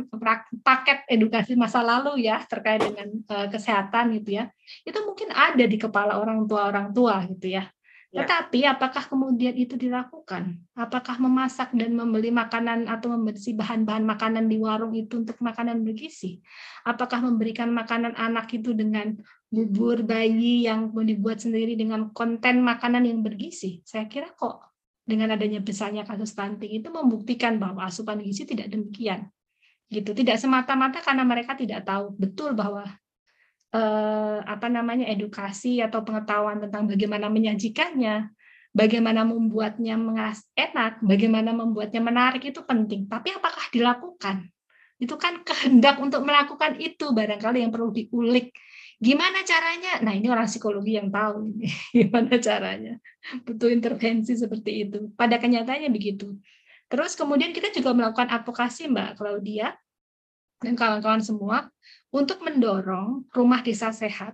[0.63, 4.47] paket edukasi masa lalu ya terkait dengan eh, kesehatan gitu ya.
[4.87, 7.67] Itu mungkin ada di kepala orang tua orang tua gitu ya.
[8.09, 8.25] Ya.
[8.25, 10.57] Tetapi apakah kemudian itu dilakukan?
[10.73, 16.41] Apakah memasak dan membeli makanan atau membersih bahan-bahan makanan di warung itu untuk makanan bergizi?
[16.89, 19.13] Apakah memberikan makanan anak itu dengan
[19.53, 23.85] bubur bayi yang dibuat sendiri dengan konten makanan yang bergizi?
[23.85, 24.73] Saya kira kok
[25.05, 29.29] dengan adanya besarnya kasus stunting itu membuktikan bahwa asupan gizi tidak demikian.
[29.85, 30.17] Gitu.
[30.17, 32.89] Tidak semata-mata karena mereka tidak tahu betul bahwa
[33.73, 38.29] eh, apa namanya edukasi atau pengetahuan tentang bagaimana menyajikannya,
[38.73, 43.05] bagaimana membuatnya mengas enak, bagaimana membuatnya menarik itu penting.
[43.05, 44.49] Tapi apakah dilakukan?
[44.99, 48.51] Itu kan kehendak untuk melakukan itu barangkali yang perlu diulik.
[48.99, 50.03] Gimana caranya?
[50.03, 51.55] Nah, ini orang psikologi yang tahu
[51.97, 52.99] gimana caranya.
[53.47, 55.07] Butuh intervensi seperti itu.
[55.15, 56.35] Pada kenyataannya begitu.
[56.89, 59.71] Terus kemudian kita juga melakukan advokasi Mbak Claudia
[60.59, 61.71] dan kawan-kawan semua
[62.09, 64.33] untuk mendorong rumah desa sehat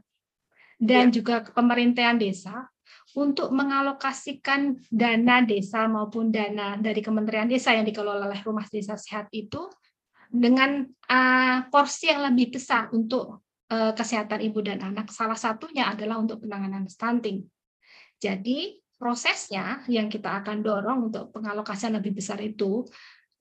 [0.80, 1.22] dan ya.
[1.22, 2.68] juga pemerintahan desa
[3.16, 9.32] untuk mengalokasikan dana desa maupun dana dari Kementerian Desa yang dikelola oleh Rumah Desa Sehat
[9.32, 9.72] itu
[10.28, 15.16] dengan uh, porsi yang lebih besar untuk uh, kesehatan ibu dan anak.
[15.16, 17.48] Salah satunya adalah untuk penanganan stunting.
[18.20, 22.84] Jadi prosesnya yang kita akan dorong untuk pengalokasian lebih besar itu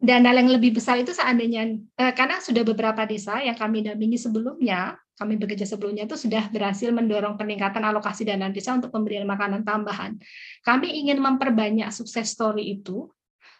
[0.04, 4.20] dan hal yang lebih besar itu seandainya eh, karena sudah beberapa desa yang kami dampingi
[4.20, 9.64] sebelumnya, kami bekerja sebelumnya itu sudah berhasil mendorong peningkatan alokasi dana desa untuk pemberian makanan
[9.64, 10.20] tambahan.
[10.60, 13.08] Kami ingin memperbanyak sukses story itu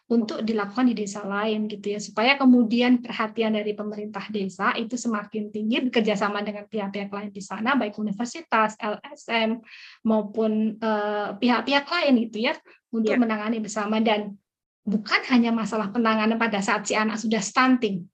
[0.05, 5.49] untuk dilakukan di desa lain gitu ya supaya kemudian perhatian dari pemerintah desa itu semakin
[5.49, 9.65] tinggi bekerjasama dengan pihak-pihak lain di sana baik universitas, LSM
[10.05, 12.55] maupun eh, pihak-pihak uh, lain gitu ya
[12.93, 13.21] untuk yeah.
[13.21, 14.37] menangani bersama dan
[14.85, 18.05] bukan hanya masalah penanganan pada saat si anak sudah stunting.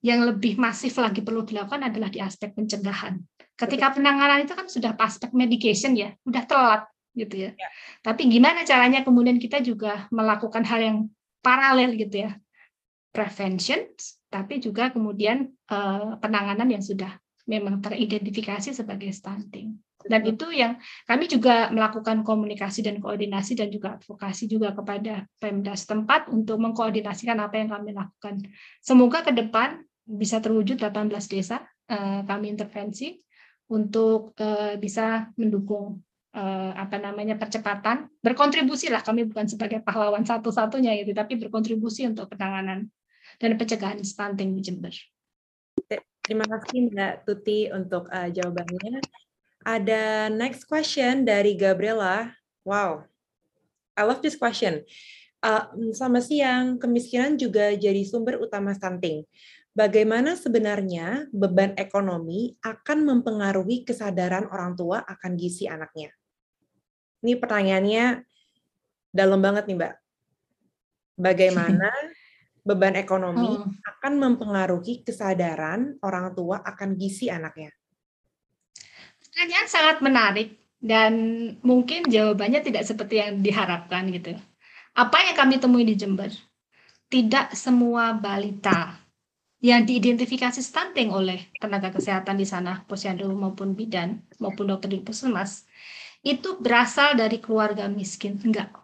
[0.00, 3.20] Yang lebih masif lagi perlu dilakukan adalah di aspek pencegahan.
[3.52, 7.50] Ketika penanganan itu kan sudah aspek medication ya, udah telat gitu ya.
[7.52, 7.68] ya.
[8.00, 10.98] Tapi gimana caranya kemudian kita juga melakukan hal yang
[11.44, 12.32] paralel gitu ya.
[13.10, 13.90] Prevention,
[14.30, 17.18] tapi juga kemudian uh, penanganan yang sudah
[17.50, 19.79] memang teridentifikasi sebagai stunting.
[20.10, 20.74] Dan itu yang
[21.06, 27.38] kami juga melakukan komunikasi dan koordinasi dan juga advokasi juga kepada Pemda setempat untuk mengkoordinasikan
[27.38, 28.42] apa yang kami lakukan.
[28.82, 33.14] Semoga ke depan bisa terwujud 18 desa eh, kami intervensi
[33.70, 36.02] untuk eh, bisa mendukung
[36.34, 42.34] eh, apa namanya percepatan berkontribusi lah kami bukan sebagai pahlawan satu-satunya gitu tapi berkontribusi untuk
[42.34, 42.90] penanganan
[43.38, 44.94] dan pencegahan stunting di Jember.
[46.20, 49.02] Terima kasih Mbak Tuti untuk uh, jawabannya.
[49.60, 52.32] Ada next question dari Gabriela.
[52.64, 53.04] Wow,
[53.92, 54.80] I love this question.
[55.40, 59.24] Uh, selamat siang, kemiskinan juga jadi sumber utama stunting.
[59.72, 66.12] Bagaimana sebenarnya beban ekonomi akan mempengaruhi kesadaran orang tua akan gizi anaknya?
[67.20, 68.04] Ini pertanyaannya
[69.12, 69.94] dalam banget nih, Mbak.
[71.20, 71.88] Bagaimana
[72.68, 73.84] beban ekonomi hmm.
[73.84, 77.72] akan mempengaruhi kesadaran orang tua akan gizi anaknya?
[79.40, 80.48] Pertanyaan sangat menarik
[80.84, 81.12] dan
[81.64, 84.36] mungkin jawabannya tidak seperti yang diharapkan gitu.
[84.92, 86.28] Apa yang kami temui di Jember?
[87.08, 89.00] Tidak semua balita
[89.64, 95.64] yang diidentifikasi stunting oleh tenaga kesehatan di sana, posyandu maupun bidan maupun dokter di puskesmas,
[96.20, 98.36] itu berasal dari keluarga miskin.
[98.44, 98.76] Enggak.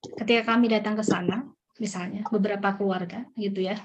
[0.00, 1.44] Ketika kami datang ke sana,
[1.76, 3.76] misalnya beberapa keluarga gitu ya,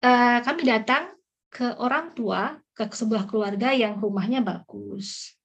[0.00, 1.12] eh, kami datang
[1.52, 5.36] ke orang tua ke sebuah keluarga yang rumahnya bagus.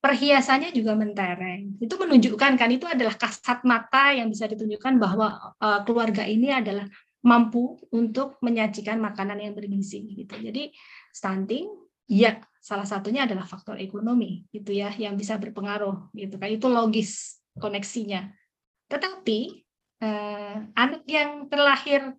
[0.00, 1.76] Perhiasannya juga mentereng.
[1.82, 6.86] Itu menunjukkan kan itu adalah kasat mata yang bisa ditunjukkan bahwa uh, keluarga ini adalah
[7.20, 10.40] mampu untuk menyajikan makanan yang bergizi gitu.
[10.40, 10.72] Jadi
[11.12, 11.68] stunting
[12.08, 17.42] ya salah satunya adalah faktor ekonomi gitu ya yang bisa berpengaruh gitu kan itu logis
[17.60, 18.32] koneksinya.
[18.88, 19.38] Tetapi
[20.00, 22.16] eh, anak yang terlahir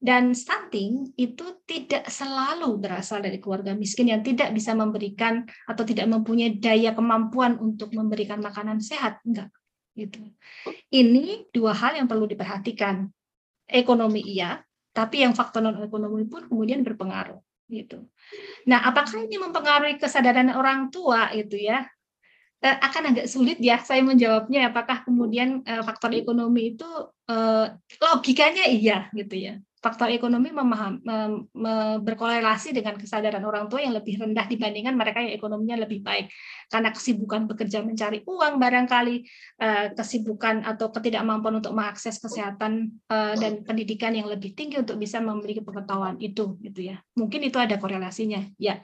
[0.00, 6.04] dan stunting itu tidak selalu berasal dari keluarga miskin yang tidak bisa memberikan atau tidak
[6.10, 9.22] mempunyai daya kemampuan untuk memberikan makanan sehat.
[9.24, 9.48] Enggak.
[9.94, 10.20] Gitu.
[10.92, 13.08] Ini dua hal yang perlu diperhatikan.
[13.64, 14.60] Ekonomi iya,
[14.92, 17.40] tapi yang faktor non ekonomi pun kemudian berpengaruh
[17.72, 18.04] gitu.
[18.68, 21.80] Nah, apakah ini mempengaruhi kesadaran orang tua itu ya?
[22.64, 26.88] Eh, akan agak sulit ya saya menjawabnya apakah kemudian eh, faktor ekonomi itu
[27.28, 33.84] eh, logikanya iya gitu ya faktor ekonomi memaham, mem, me, berkorelasi dengan kesadaran orang tua
[33.84, 36.32] yang lebih rendah dibandingkan mereka yang ekonominya lebih baik
[36.72, 39.16] karena kesibukan bekerja mencari uang barangkali
[39.60, 45.20] eh, kesibukan atau ketidakmampuan untuk mengakses kesehatan eh, dan pendidikan yang lebih tinggi untuk bisa
[45.20, 48.80] memiliki pengetahuan itu gitu ya mungkin itu ada korelasinya ya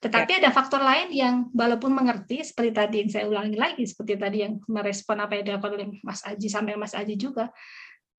[0.00, 0.38] tetapi ya.
[0.40, 4.56] ada faktor lain yang walaupun mengerti seperti tadi yang saya ulangi lagi seperti tadi yang
[4.64, 7.52] merespon apa yang dilakukan oleh Mas Aji sampai Mas Aji juga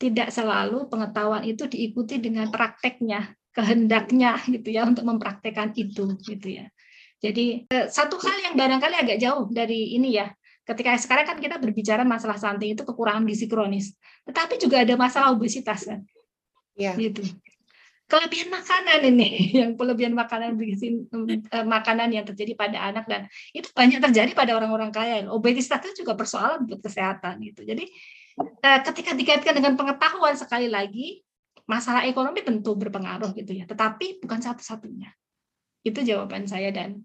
[0.01, 6.65] tidak selalu pengetahuan itu diikuti dengan prakteknya, kehendaknya gitu ya untuk mempraktekkan itu gitu ya.
[7.21, 10.33] Jadi eh, satu hal yang barangkali agak jauh dari ini ya.
[10.65, 13.93] Ketika sekarang kan kita berbicara masalah stunting itu kekurangan gizi kronis,
[14.25, 16.01] tetapi juga ada masalah obesitas kan.
[16.73, 16.97] Ya.
[16.97, 17.21] Gitu.
[18.09, 19.29] Kelebihan makanan ini,
[19.61, 24.57] yang kelebihan makanan gizi eh, makanan yang terjadi pada anak dan itu banyak terjadi pada
[24.57, 25.29] orang-orang kaya.
[25.29, 27.61] Obesitas itu juga persoalan buat kesehatan gitu.
[27.65, 27.85] Jadi
[28.61, 31.21] ketika dikaitkan dengan pengetahuan sekali lagi
[31.67, 33.63] masalah ekonomi tentu berpengaruh gitu ya.
[33.67, 35.11] Tetapi bukan satu-satunya.
[35.81, 37.01] Itu jawaban saya dan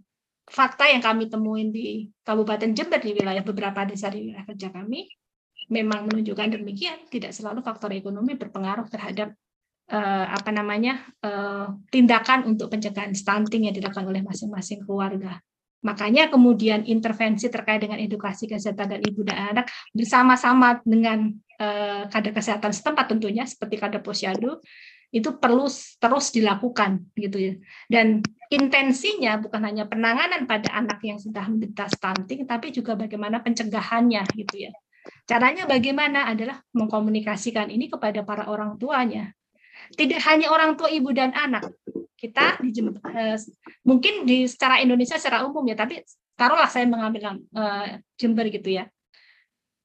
[0.47, 5.07] fakta yang kami temuin di Kabupaten Jember di wilayah beberapa desa di wilayah kerja kami
[5.71, 7.07] memang menunjukkan demikian.
[7.07, 9.35] Tidak selalu faktor ekonomi berpengaruh terhadap
[9.91, 15.39] uh, apa namanya uh, tindakan untuk pencegahan stunting yang dilakukan oleh masing-masing keluarga
[15.85, 22.33] Makanya kemudian intervensi terkait dengan edukasi kesehatan dan ibu dan anak bersama-sama dengan eh, kader
[22.33, 24.59] kesehatan setempat tentunya seperti kader posyandu
[25.15, 25.71] itu perlu
[26.01, 27.55] terus dilakukan gitu ya.
[27.87, 34.23] Dan intensinya bukan hanya penanganan pada anak yang sudah menderita stunting tapi juga bagaimana pencegahannya
[34.35, 34.73] gitu ya.
[35.23, 39.31] Caranya bagaimana adalah mengkomunikasikan ini kepada para orang tuanya
[39.95, 41.71] tidak hanya orang tua ibu dan anak
[42.17, 43.37] kita di uh,
[43.85, 46.01] mungkin di secara Indonesia secara umum ya tapi
[46.33, 48.89] taruhlah saya mengambil uh, Jember gitu ya.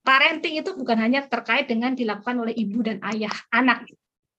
[0.01, 3.85] Parenting itu bukan hanya terkait dengan dilakukan oleh ibu dan ayah anak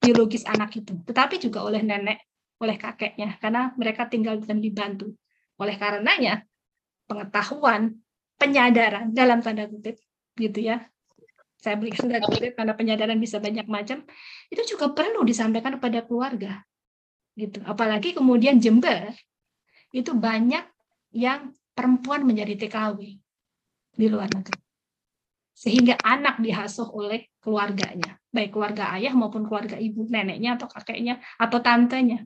[0.02, 2.26] biologis anak itu tetapi juga oleh nenek
[2.58, 5.12] oleh kakeknya karena mereka tinggal dan dibantu.
[5.60, 6.42] Oleh karenanya
[7.06, 8.00] pengetahuan
[8.40, 10.00] penyadaran dalam tanda kutip
[10.40, 10.80] gitu ya.
[11.60, 14.02] Saya berikan tanda kutip karena penyadaran bisa banyak macam
[14.48, 16.64] itu juga perlu disampaikan kepada keluarga
[17.36, 17.58] gitu.
[17.64, 19.12] Apalagi kemudian Jember
[19.92, 20.64] itu banyak
[21.12, 22.98] yang perempuan menjadi TKW
[23.92, 24.60] di luar negeri.
[25.52, 31.60] Sehingga anak dihasuh oleh keluarganya baik keluarga ayah maupun keluarga ibu neneknya atau kakeknya atau
[31.60, 32.24] tantenya.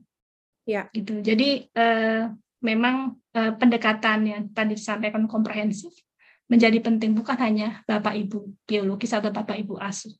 [0.63, 0.87] Ya.
[0.95, 1.19] Gitu.
[1.19, 2.31] Jadi eh,
[2.63, 5.91] memang eh, pendekatan yang tadi disampaikan komprehensif
[6.47, 10.15] menjadi penting bukan hanya bapak ibu biologis atau bapak ibu asuh,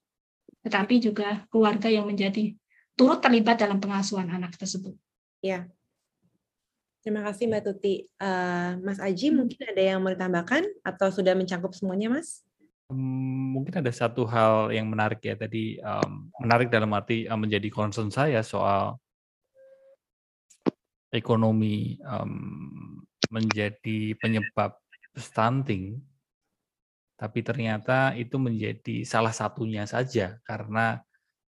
[0.60, 2.52] tetapi juga keluarga yang menjadi
[2.98, 4.98] turut terlibat dalam pengasuhan anak tersebut.
[5.40, 5.70] Ya,
[7.06, 8.10] terima kasih Mbak Tuti.
[8.18, 12.42] Uh, Mas Aji mungkin ada yang mau ditambahkan atau sudah mencangkup semuanya, Mas?
[12.90, 18.10] Mungkin ada satu hal yang menarik ya tadi um, menarik dalam arti um, menjadi concern
[18.10, 18.98] saya soal
[21.12, 24.80] ekonomi um, menjadi penyebab
[25.20, 26.00] stunting
[27.18, 31.02] tapi ternyata itu menjadi salah satunya saja karena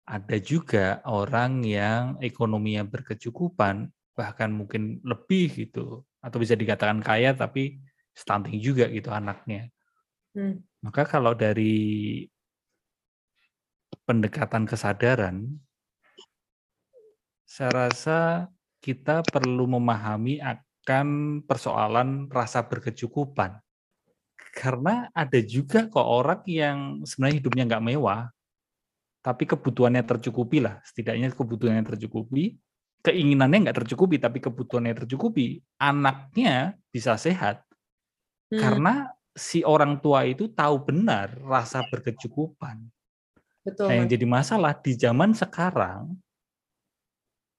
[0.08, 7.78] ada juga orang yang ekonominya berkecukupan bahkan mungkin lebih gitu atau bisa dikatakan kaya tapi
[8.16, 9.70] stunting juga gitu anaknya.
[10.34, 10.64] Hmm.
[10.82, 12.26] Maka kalau dari
[14.08, 15.60] pendekatan kesadaran
[17.44, 18.20] saya rasa
[18.80, 23.60] kita perlu memahami akan persoalan rasa berkecukupan
[24.58, 28.34] karena ada juga kok orang yang sebenarnya hidupnya nggak mewah,
[29.28, 30.80] tapi kebutuhannya tercukupi lah.
[30.88, 32.56] Setidaknya kebutuhannya tercukupi,
[33.04, 35.60] keinginannya nggak tercukupi, tapi kebutuhannya tercukupi.
[35.84, 37.68] Anaknya bisa sehat.
[38.48, 38.56] Hmm.
[38.56, 42.88] Karena si orang tua itu tahu benar rasa berkecukupan.
[43.68, 43.92] Betul.
[43.92, 46.16] Nah, yang jadi masalah di zaman sekarang,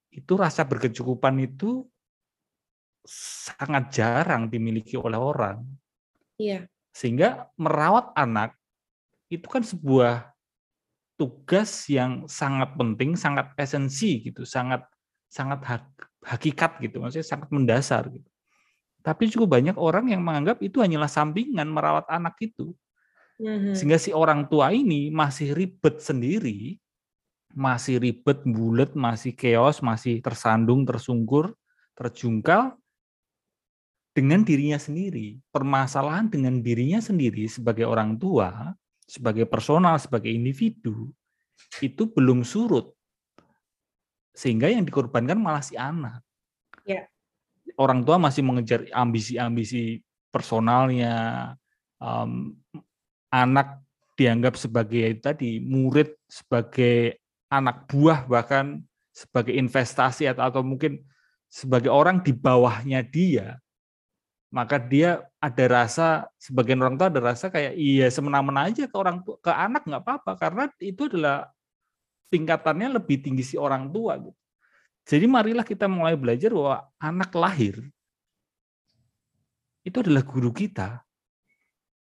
[0.09, 1.85] itu rasa berkecukupan itu
[3.05, 5.61] sangat jarang dimiliki oleh orang.
[6.41, 6.65] Iya.
[6.97, 8.57] Sehingga merawat anak
[9.29, 10.38] itu kan sebuah
[11.19, 14.87] tugas yang sangat penting, sangat esensi gitu, sangat
[15.27, 15.85] sangat hak,
[16.25, 18.31] hakikat gitu, maksudnya sangat mendasar gitu.
[19.03, 22.73] Tapi cukup banyak orang yang menganggap itu hanyalah sampingan merawat anak itu.
[23.39, 23.75] Mhm.
[23.75, 26.79] Sehingga si orang tua ini masih ribet sendiri,
[27.53, 31.55] masih ribet, bulat, masih keos, masih tersandung, tersungkur,
[31.99, 32.79] terjungkal,
[34.15, 35.39] dengan dirinya sendiri.
[35.55, 38.75] Permasalahan dengan dirinya sendiri sebagai orang tua,
[39.09, 41.09] sebagai personal, sebagai individu,
[41.81, 42.93] itu belum surut.
[44.37, 46.21] Sehingga yang dikorbankan malah si anak.
[46.85, 47.09] Ya.
[47.81, 51.57] Orang tua masih mengejar ambisi-ambisi personalnya,
[51.99, 52.53] um,
[53.33, 53.81] anak
[54.15, 57.17] dianggap sebagai tadi murid, sebagai
[57.49, 61.01] anak buah, bahkan sebagai investasi atau, atau mungkin
[61.49, 63.57] sebagai orang di bawahnya dia
[64.49, 69.21] maka dia ada rasa sebagian orang tua ada rasa kayak iya semena-mena aja ke orang
[69.21, 71.53] tua ke anak nggak apa-apa karena itu adalah
[72.33, 74.37] tingkatannya lebih tinggi si orang tua gitu.
[75.09, 77.81] Jadi marilah kita mulai belajar bahwa anak lahir
[79.81, 81.01] itu adalah guru kita.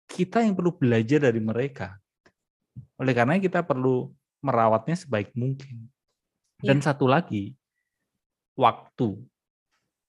[0.03, 1.95] Kita yang perlu belajar dari mereka.
[2.99, 4.11] Oleh karena kita perlu
[4.43, 5.87] merawatnya sebaik mungkin.
[6.59, 6.91] Dan ya.
[6.91, 7.55] satu lagi,
[8.59, 9.15] waktu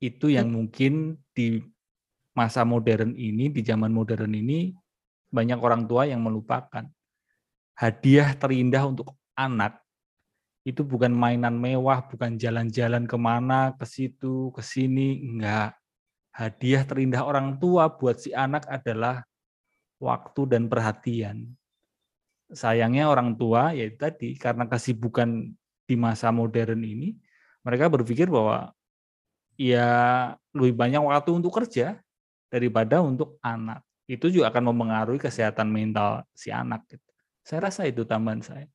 [0.02, 1.62] itu yang mungkin di
[2.36, 4.74] masa modern ini, di zaman modern ini,
[5.30, 6.86] banyak orang tua yang melupakan.
[7.78, 9.80] Hadiah terindah untuk anak
[10.60, 15.72] itu bukan mainan mewah, bukan jalan-jalan ke mana, ke situ, ke sini, enggak.
[16.30, 19.24] Hadiah terindah orang tua buat si anak adalah
[19.96, 21.56] waktu dan perhatian.
[22.52, 25.48] Sayangnya orang tua, ya tadi, karena kesibukan
[25.88, 27.16] di masa modern ini,
[27.64, 28.74] mereka berpikir bahwa
[29.56, 29.88] ya
[30.52, 32.00] lebih banyak waktu untuk kerja,
[32.50, 33.86] daripada untuk anak.
[34.10, 36.82] Itu juga akan mempengaruhi kesehatan mental si anak.
[36.90, 37.06] Gitu.
[37.46, 38.66] Saya rasa itu tambahan saya.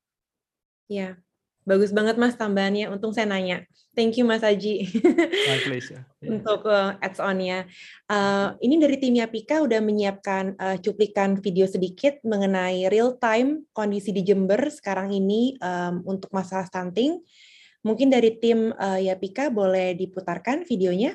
[0.88, 1.20] Ya,
[1.68, 2.88] bagus banget Mas tambahannya.
[2.88, 3.68] Untung saya nanya.
[3.92, 4.88] Thank you Mas Aji.
[5.52, 6.08] My pleasure.
[6.24, 6.30] Yeah.
[6.40, 7.68] Untuk uh, ads on-nya.
[8.08, 14.16] Uh, ini dari tim Yapika udah menyiapkan uh, cuplikan video sedikit mengenai real time kondisi
[14.16, 17.20] di Jember sekarang ini um, untuk masalah stunting.
[17.84, 21.14] Mungkin dari tim uh, Yapika boleh diputarkan videonya.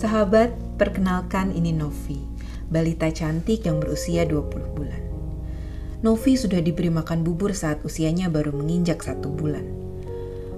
[0.00, 2.24] Sahabat, perkenalkan ini Novi,
[2.72, 5.02] balita cantik yang berusia 20 bulan.
[6.00, 9.60] Novi sudah diberi makan bubur saat usianya baru menginjak satu bulan.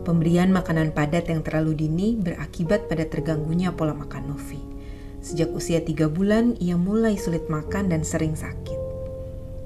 [0.07, 4.63] Pemberian makanan padat yang terlalu dini berakibat pada terganggunya pola makan Novi.
[5.19, 8.79] Sejak usia tiga bulan, ia mulai sulit makan dan sering sakit.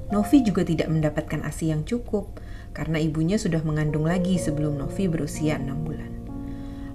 [0.08, 2.40] Novi juga tidak mendapatkan ASI yang cukup
[2.72, 6.16] karena ibunya sudah mengandung lagi sebelum Novi berusia enam bulan.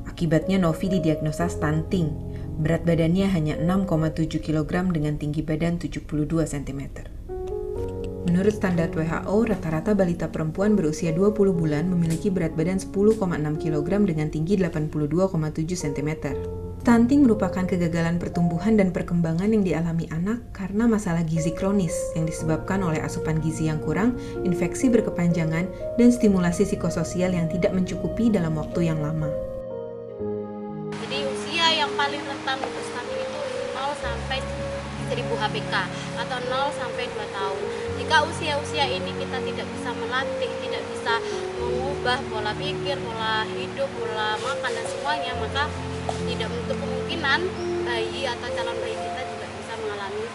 [0.10, 2.31] Akibatnya Novi didiagnosa stunting.
[2.60, 6.82] Berat badannya hanya 6,7 kg dengan tinggi badan 72 cm.
[8.22, 13.18] Menurut standar WHO, rata-rata balita perempuan berusia 20 bulan memiliki berat badan 10,6
[13.58, 16.12] kg dengan tinggi 82,7 cm.
[16.82, 22.82] Stunting merupakan kegagalan pertumbuhan dan perkembangan yang dialami anak karena masalah gizi kronis yang disebabkan
[22.82, 25.70] oleh asupan gizi yang kurang, infeksi berkepanjangan,
[26.02, 29.51] dan stimulasi psikososial yang tidak mencukupi dalam waktu yang lama.
[35.42, 35.74] HPK
[36.22, 37.62] atau 0 sampai 2 tahun
[37.98, 41.14] jika usia-usia ini kita tidak bisa melatih, tidak bisa
[41.58, 45.64] mengubah pola pikir, pola hidup, pola makan dan semuanya, maka
[46.30, 47.40] tidak menutup kemungkinan
[47.88, 50.26] bayi atau calon bayi kita juga bisa mengalami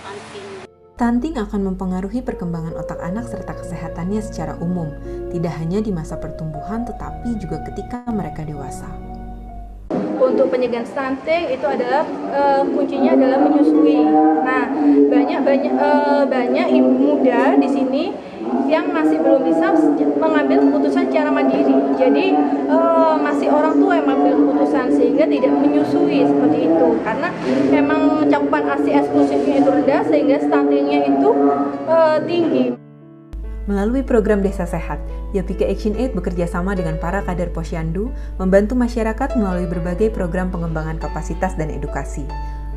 [0.00, 0.48] stunting.
[0.96, 4.90] Stunting akan mempengaruhi perkembangan otak anak serta kesehatannya secara umum,
[5.28, 8.88] tidak hanya di masa pertumbuhan tetapi juga ketika mereka dewasa
[10.16, 12.02] untuk pencegahan stunting itu adalah
[12.32, 14.00] uh, kuncinya adalah menyusui.
[14.42, 14.64] Nah,
[15.12, 18.04] banyak banyak uh, banyak ibu muda di sini
[18.70, 19.74] yang masih belum bisa
[20.18, 21.76] mengambil keputusan secara mandiri.
[21.98, 22.26] Jadi
[22.70, 26.88] uh, masih orang tua yang mengambil keputusan sehingga tidak menyusui seperti itu.
[27.02, 27.28] Karena
[27.70, 31.30] memang cakupan ASI eksklusifnya itu rendah sehingga stuntingnya itu
[32.26, 32.85] tinggi.
[33.66, 35.02] Melalui program Desa Sehat,
[35.34, 41.02] Yapika Action Aid bekerja sama dengan para kader posyandu membantu masyarakat melalui berbagai program pengembangan
[41.02, 42.22] kapasitas dan edukasi,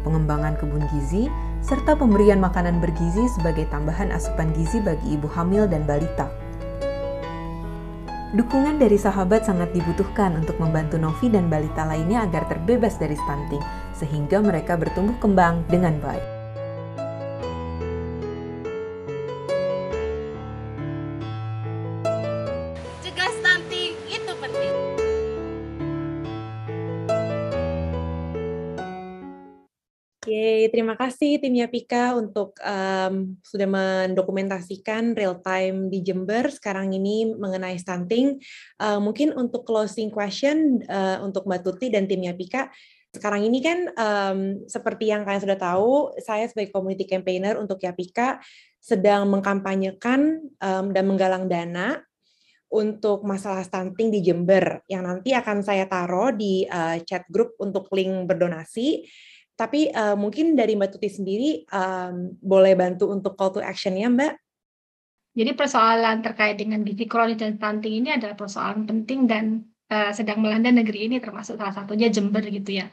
[0.02, 1.30] pengembangan kebun gizi,
[1.62, 6.26] serta pemberian makanan bergizi sebagai tambahan asupan gizi bagi ibu hamil dan balita.
[8.34, 13.62] Dukungan dari sahabat sangat dibutuhkan untuk membantu Novi dan balita lainnya agar terbebas dari stunting,
[13.94, 16.39] sehingga mereka bertumbuh kembang dengan baik.
[30.68, 36.51] Terima kasih tim Yapika untuk um, sudah mendokumentasikan real time di Jember.
[36.51, 38.36] Sekarang ini mengenai stunting.
[38.76, 42.68] Uh, mungkin untuk closing question uh, untuk Mbak Tuti dan tim Yapika,
[43.10, 44.39] sekarang ini kan um,
[44.70, 48.43] seperti yang kalian sudah tahu, saya sebagai community campaigner untuk Yapika
[48.78, 52.03] sedang mengkampanyekan um, dan menggalang dana
[52.70, 54.86] untuk masalah stunting di Jember.
[54.86, 59.10] Yang nanti akan saya taruh di uh, chat group untuk link berdonasi
[59.60, 64.07] tapi uh, mungkin dari Mbak Tuti sendiri um, boleh bantu untuk call to action ya
[64.07, 64.39] Mbak?
[65.36, 70.39] Jadi persoalan terkait dengan gizi kronis dan stunting ini adalah persoalan penting dan uh, sedang
[70.39, 72.88] melanda negeri ini termasuk salah satunya Jember gitu ya.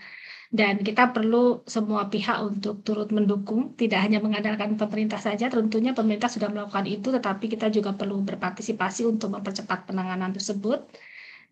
[0.51, 6.31] Dan kita perlu semua pihak untuk turut mendukung, tidak hanya mengandalkan pemerintah saja, tentunya pemerintah
[6.31, 10.87] sudah melakukan itu, tetapi kita juga perlu berpartisipasi untuk mempercepat penanganan tersebut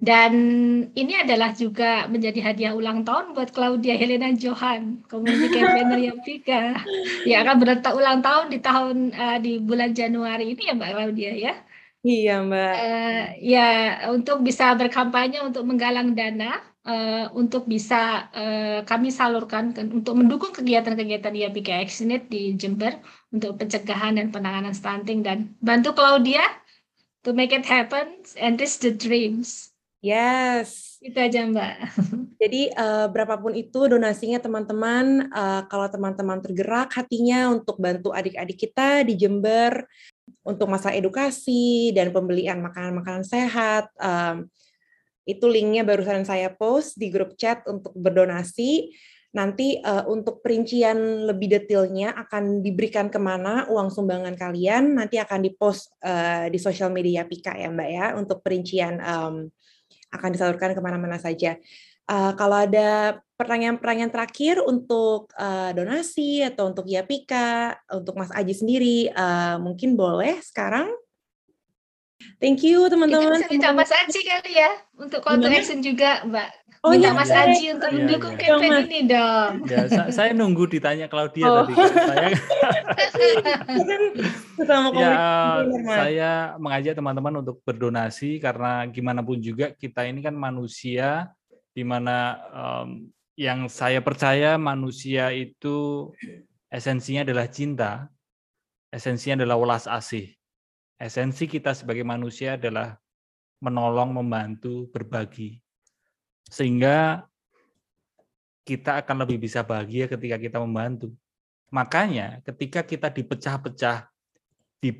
[0.02, 0.32] dan
[0.94, 6.82] ini adalah juga menjadi hadiah ulang tahun buat Claudia Helena Johan, community campaigner yang Pika,
[7.28, 11.32] yang akan berentak ulang tahun di tahun uh, di bulan Januari ini ya Mbak Claudia
[11.34, 11.54] ya.
[12.04, 12.74] Iya Mbak.
[12.76, 13.68] Uh, ya
[14.12, 20.52] untuk bisa berkampanye untuk menggalang dana uh, untuk bisa uh, kami salurkan ke, untuk mendukung
[20.52, 23.00] kegiatan-kegiatan YPK Exinit di Jember
[23.32, 26.44] untuk pencegahan dan penanganan stunting dan bantu Claudia
[27.24, 29.73] to make it happen and reach the dreams.
[30.04, 31.00] Yes.
[31.00, 31.74] Itu aja Mbak.
[32.42, 39.00] Jadi uh, berapapun itu donasinya teman-teman, uh, kalau teman-teman tergerak hatinya untuk bantu adik-adik kita
[39.08, 39.88] di Jember
[40.44, 44.44] untuk masalah edukasi dan pembelian makanan-makanan sehat, um,
[45.24, 48.92] itu linknya barusan saya post di grup chat untuk berdonasi.
[49.32, 55.40] Nanti uh, untuk perincian lebih detailnya akan diberikan ke mana uang sumbangan kalian, nanti akan
[55.40, 59.48] dipost uh, di sosial media Pika ya Mbak ya, untuk perincian um,
[60.14, 61.58] akan disalurkan ke mana-mana saja.
[62.04, 68.98] Uh, kalau ada pertanyaan-pertanyaan terakhir untuk uh, donasi atau untuk Yapika, untuk Mas Aji sendiri,
[69.10, 70.86] uh, mungkin boleh sekarang.
[72.38, 73.42] Thank you teman-teman.
[73.42, 76.48] Kita minta Mas Aji kali ya untuk call to action juga, Mbak.
[76.84, 77.48] Oh, iya, Mas iya.
[77.48, 78.44] Aji untuk iya, mendukung iya.
[78.44, 78.84] campaign Mas.
[78.84, 79.52] ini dong.
[79.64, 81.64] Ya, saya, saya nunggu ditanya Claudia oh.
[81.64, 81.72] tadi.
[81.80, 82.28] Saya,
[85.00, 85.16] ya,
[85.88, 91.32] saya mengajak teman-teman untuk berdonasi karena gimana pun juga kita ini kan manusia
[91.72, 96.12] di mana um, yang saya percaya manusia itu
[96.68, 98.12] esensinya adalah cinta,
[98.92, 100.36] esensinya adalah welas asih.
[101.00, 103.00] Esensi kita sebagai manusia adalah
[103.64, 105.63] menolong, membantu, berbagi.
[106.48, 107.26] Sehingga
[108.64, 111.12] kita akan lebih bisa bahagia ketika kita membantu.
[111.68, 114.08] Makanya ketika kita dipecah-pecah,
[114.80, 114.90] di,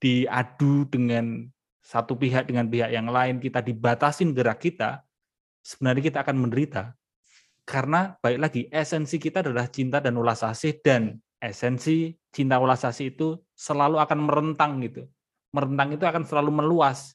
[0.00, 1.48] diadu dengan
[1.80, 5.06] satu pihak dengan pihak yang lain, kita dibatasin gerak kita,
[5.62, 6.92] sebenarnya kita akan menderita.
[7.66, 13.14] Karena baik lagi, esensi kita adalah cinta dan ulas asih, dan esensi cinta ulas asih
[13.14, 15.06] itu selalu akan merentang gitu.
[15.50, 17.14] Merentang itu akan selalu meluas.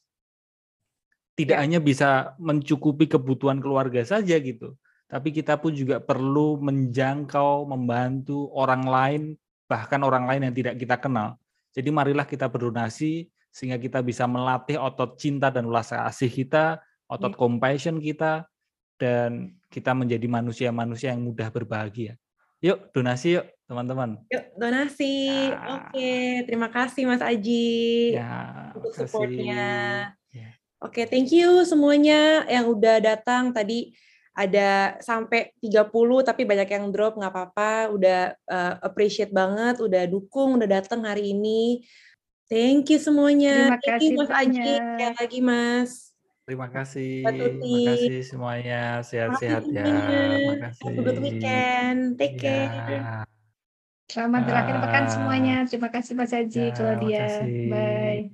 [1.35, 1.63] Tidak ya.
[1.63, 4.75] hanya bisa mencukupi kebutuhan keluarga saja gitu,
[5.11, 9.21] tapi kita pun juga perlu menjangkau, membantu orang lain,
[9.67, 11.35] bahkan orang lain yang tidak kita kenal.
[11.71, 16.79] Jadi marilah kita berdonasi sehingga kita bisa melatih otot cinta dan ulas kasih kita,
[17.11, 17.39] otot iya.
[17.39, 18.47] compassion kita,
[18.95, 22.15] dan kita menjadi manusia-manusia yang mudah berbahagia.
[22.61, 24.21] Yuk donasi yuk teman-teman.
[24.29, 25.49] Yuk donasi.
[25.51, 25.81] Ya.
[25.81, 29.65] Oke, terima kasih Mas Aji ya, untuk supportnya.
[30.13, 30.20] Ya.
[30.81, 33.53] Oke, thank you semuanya yang udah datang.
[33.53, 33.93] Tadi
[34.33, 35.91] ada sampai 30
[36.25, 37.93] tapi banyak yang drop nggak apa-apa.
[37.93, 41.85] Udah uh, appreciate banget udah dukung udah datang hari ini.
[42.49, 43.77] Thank you semuanya.
[43.77, 44.73] Terima kasih you, Mas Aji.
[44.73, 45.91] sekali lagi Mas.
[46.41, 47.13] Terima kasih.
[47.29, 48.81] terima kasih semuanya.
[49.05, 49.85] Sehat-sehat ya.
[49.85, 50.97] terima kasih.
[50.97, 52.17] good weekend.
[52.17, 52.67] Take ya.
[52.67, 53.29] care.
[54.11, 55.55] Selamat berakhir pekan semuanya.
[55.69, 57.27] Terima kasih Mas Haji, ya, Claudia.
[57.71, 58.33] Bye.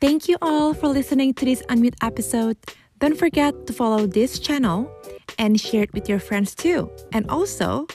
[0.00, 2.56] Thank you all for listening to this Unmute episode.
[2.98, 4.90] Don't forget to follow this channel
[5.38, 6.90] and share it with your friends too.
[7.12, 7.86] And also,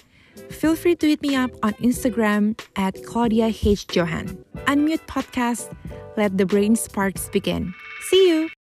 [0.49, 3.86] feel free to hit me up on Instagram at Claudia H.
[3.95, 4.43] Johan.
[4.65, 5.75] Unmute Podcast,
[6.17, 7.73] let the brain sparks begin.
[8.09, 8.54] See you!